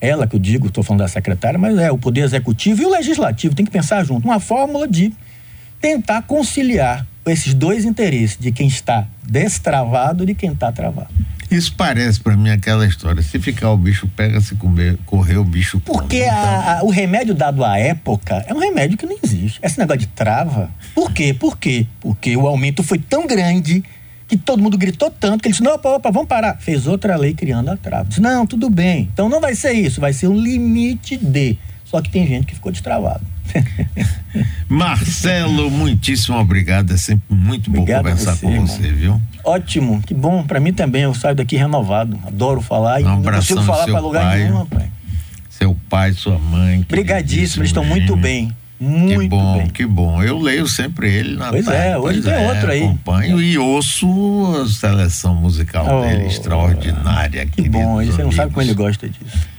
ela 0.00 0.26
que 0.26 0.36
eu 0.36 0.40
digo, 0.40 0.68
estou 0.68 0.84
falando 0.84 1.00
da 1.00 1.08
secretária, 1.08 1.58
mas 1.58 1.76
é 1.78 1.90
o 1.90 1.98
Poder 1.98 2.22
Executivo 2.22 2.82
e 2.82 2.86
o 2.86 2.90
Legislativo, 2.90 3.54
tem 3.54 3.66
que 3.66 3.72
pensar 3.72 4.04
junto, 4.04 4.24
uma 4.24 4.40
fórmula 4.40 4.86
de 4.86 5.12
tentar 5.80 6.22
conciliar 6.22 7.06
esses 7.26 7.52
dois 7.52 7.84
interesses 7.84 8.38
de 8.38 8.52
quem 8.52 8.68
está 8.68 9.06
destravado 9.22 10.22
e 10.22 10.26
de 10.26 10.34
quem 10.34 10.52
está 10.52 10.70
travado. 10.70 11.10
Isso 11.50 11.74
parece 11.76 12.20
para 12.20 12.36
mim 12.36 12.50
aquela 12.50 12.86
história. 12.86 13.22
Se 13.22 13.38
ficar 13.38 13.70
o 13.70 13.76
bicho 13.76 14.08
pega, 14.16 14.40
se 14.40 14.54
comer, 14.56 14.98
correr 15.06 15.36
o 15.36 15.44
bicho 15.44 15.80
Porque 15.80 16.24
então... 16.24 16.34
a, 16.34 16.78
a, 16.78 16.84
o 16.84 16.90
remédio 16.90 17.34
dado 17.34 17.64
à 17.64 17.78
época 17.78 18.44
é 18.48 18.52
um 18.52 18.58
remédio 18.58 18.98
que 18.98 19.06
não 19.06 19.16
existe. 19.22 19.60
Esse 19.62 19.78
negócio 19.78 20.00
de 20.00 20.06
trava. 20.08 20.70
Por 20.94 21.12
quê? 21.12 21.32
Por 21.32 21.56
quê? 21.56 21.86
Porque 22.00 22.36
o 22.36 22.46
aumento 22.46 22.82
foi 22.82 22.98
tão 22.98 23.26
grande 23.26 23.84
que 24.28 24.36
todo 24.36 24.60
mundo 24.60 24.76
gritou 24.76 25.10
tanto 25.10 25.42
que 25.42 25.48
ele 25.48 25.52
disse: 25.52 25.62
não, 25.62 25.74
opa, 25.74 25.88
opa, 25.90 26.10
vamos 26.10 26.28
parar. 26.28 26.58
Fez 26.58 26.86
outra 26.86 27.16
lei 27.16 27.32
criando 27.32 27.70
a 27.70 27.76
trava. 27.76 28.08
Disse, 28.08 28.20
não, 28.20 28.46
tudo 28.46 28.68
bem. 28.68 29.08
Então 29.12 29.28
não 29.28 29.40
vai 29.40 29.54
ser 29.54 29.72
isso, 29.72 30.00
vai 30.00 30.12
ser 30.12 30.28
um 30.28 30.36
limite 30.36 31.16
de. 31.16 31.56
Só 31.84 32.02
que 32.02 32.10
tem 32.10 32.26
gente 32.26 32.46
que 32.46 32.54
ficou 32.54 32.72
destravado. 32.72 33.20
Marcelo, 34.68 35.70
muitíssimo 35.70 36.38
obrigado. 36.38 36.92
É 36.92 36.96
sempre 36.96 37.24
muito 37.28 37.70
obrigado 37.70 38.04
bom 38.04 38.10
conversar 38.10 38.34
você, 38.34 38.46
com 38.46 38.66
você, 38.66 38.82
irmão. 38.82 38.96
viu? 38.98 39.22
Ótimo, 39.44 40.02
que 40.02 40.14
bom. 40.14 40.42
Para 40.42 40.60
mim 40.60 40.72
também, 40.72 41.02
eu 41.02 41.14
saio 41.14 41.34
daqui 41.34 41.56
renovado. 41.56 42.18
Adoro 42.26 42.60
falar 42.60 42.96
um 42.96 43.00
e 43.00 43.04
não 43.04 43.22
consigo 43.22 43.62
falar 43.62 43.86
para 43.86 44.00
lugar 44.00 44.24
pai, 44.24 44.44
nenhum, 44.44 44.58
rapaz. 44.58 44.90
Seu 45.50 45.76
pai, 45.88 46.12
sua 46.12 46.38
mãe. 46.38 46.80
Obrigadíssimo, 46.80 47.62
eles 47.62 47.70
estão 47.70 47.84
muito 47.84 48.16
bem. 48.16 48.52
Muito 48.78 49.20
que 49.20 49.28
bom, 49.28 49.56
bem. 49.56 49.66
que 49.68 49.86
bom. 49.86 50.22
Eu 50.22 50.38
leio 50.38 50.68
sempre 50.68 51.10
ele 51.10 51.36
na 51.36 51.48
Pois 51.48 51.64
tarde, 51.64 51.80
é, 51.80 51.98
hoje 51.98 52.20
tem 52.20 52.32
é, 52.32 52.46
outro 52.46 52.70
aí. 52.70 52.82
Acompanho 52.82 53.40
e 53.40 53.56
ouço 53.56 54.06
a 54.62 54.68
seleção 54.68 55.34
musical 55.34 55.86
oh, 55.88 56.02
dele, 56.02 56.26
extraordinária. 56.26 57.46
Que 57.46 57.68
bom, 57.70 58.04
você 58.04 58.22
não 58.22 58.32
sabe 58.32 58.52
como 58.52 58.66
ele 58.66 58.74
gosta 58.74 59.08
disso. 59.08 59.55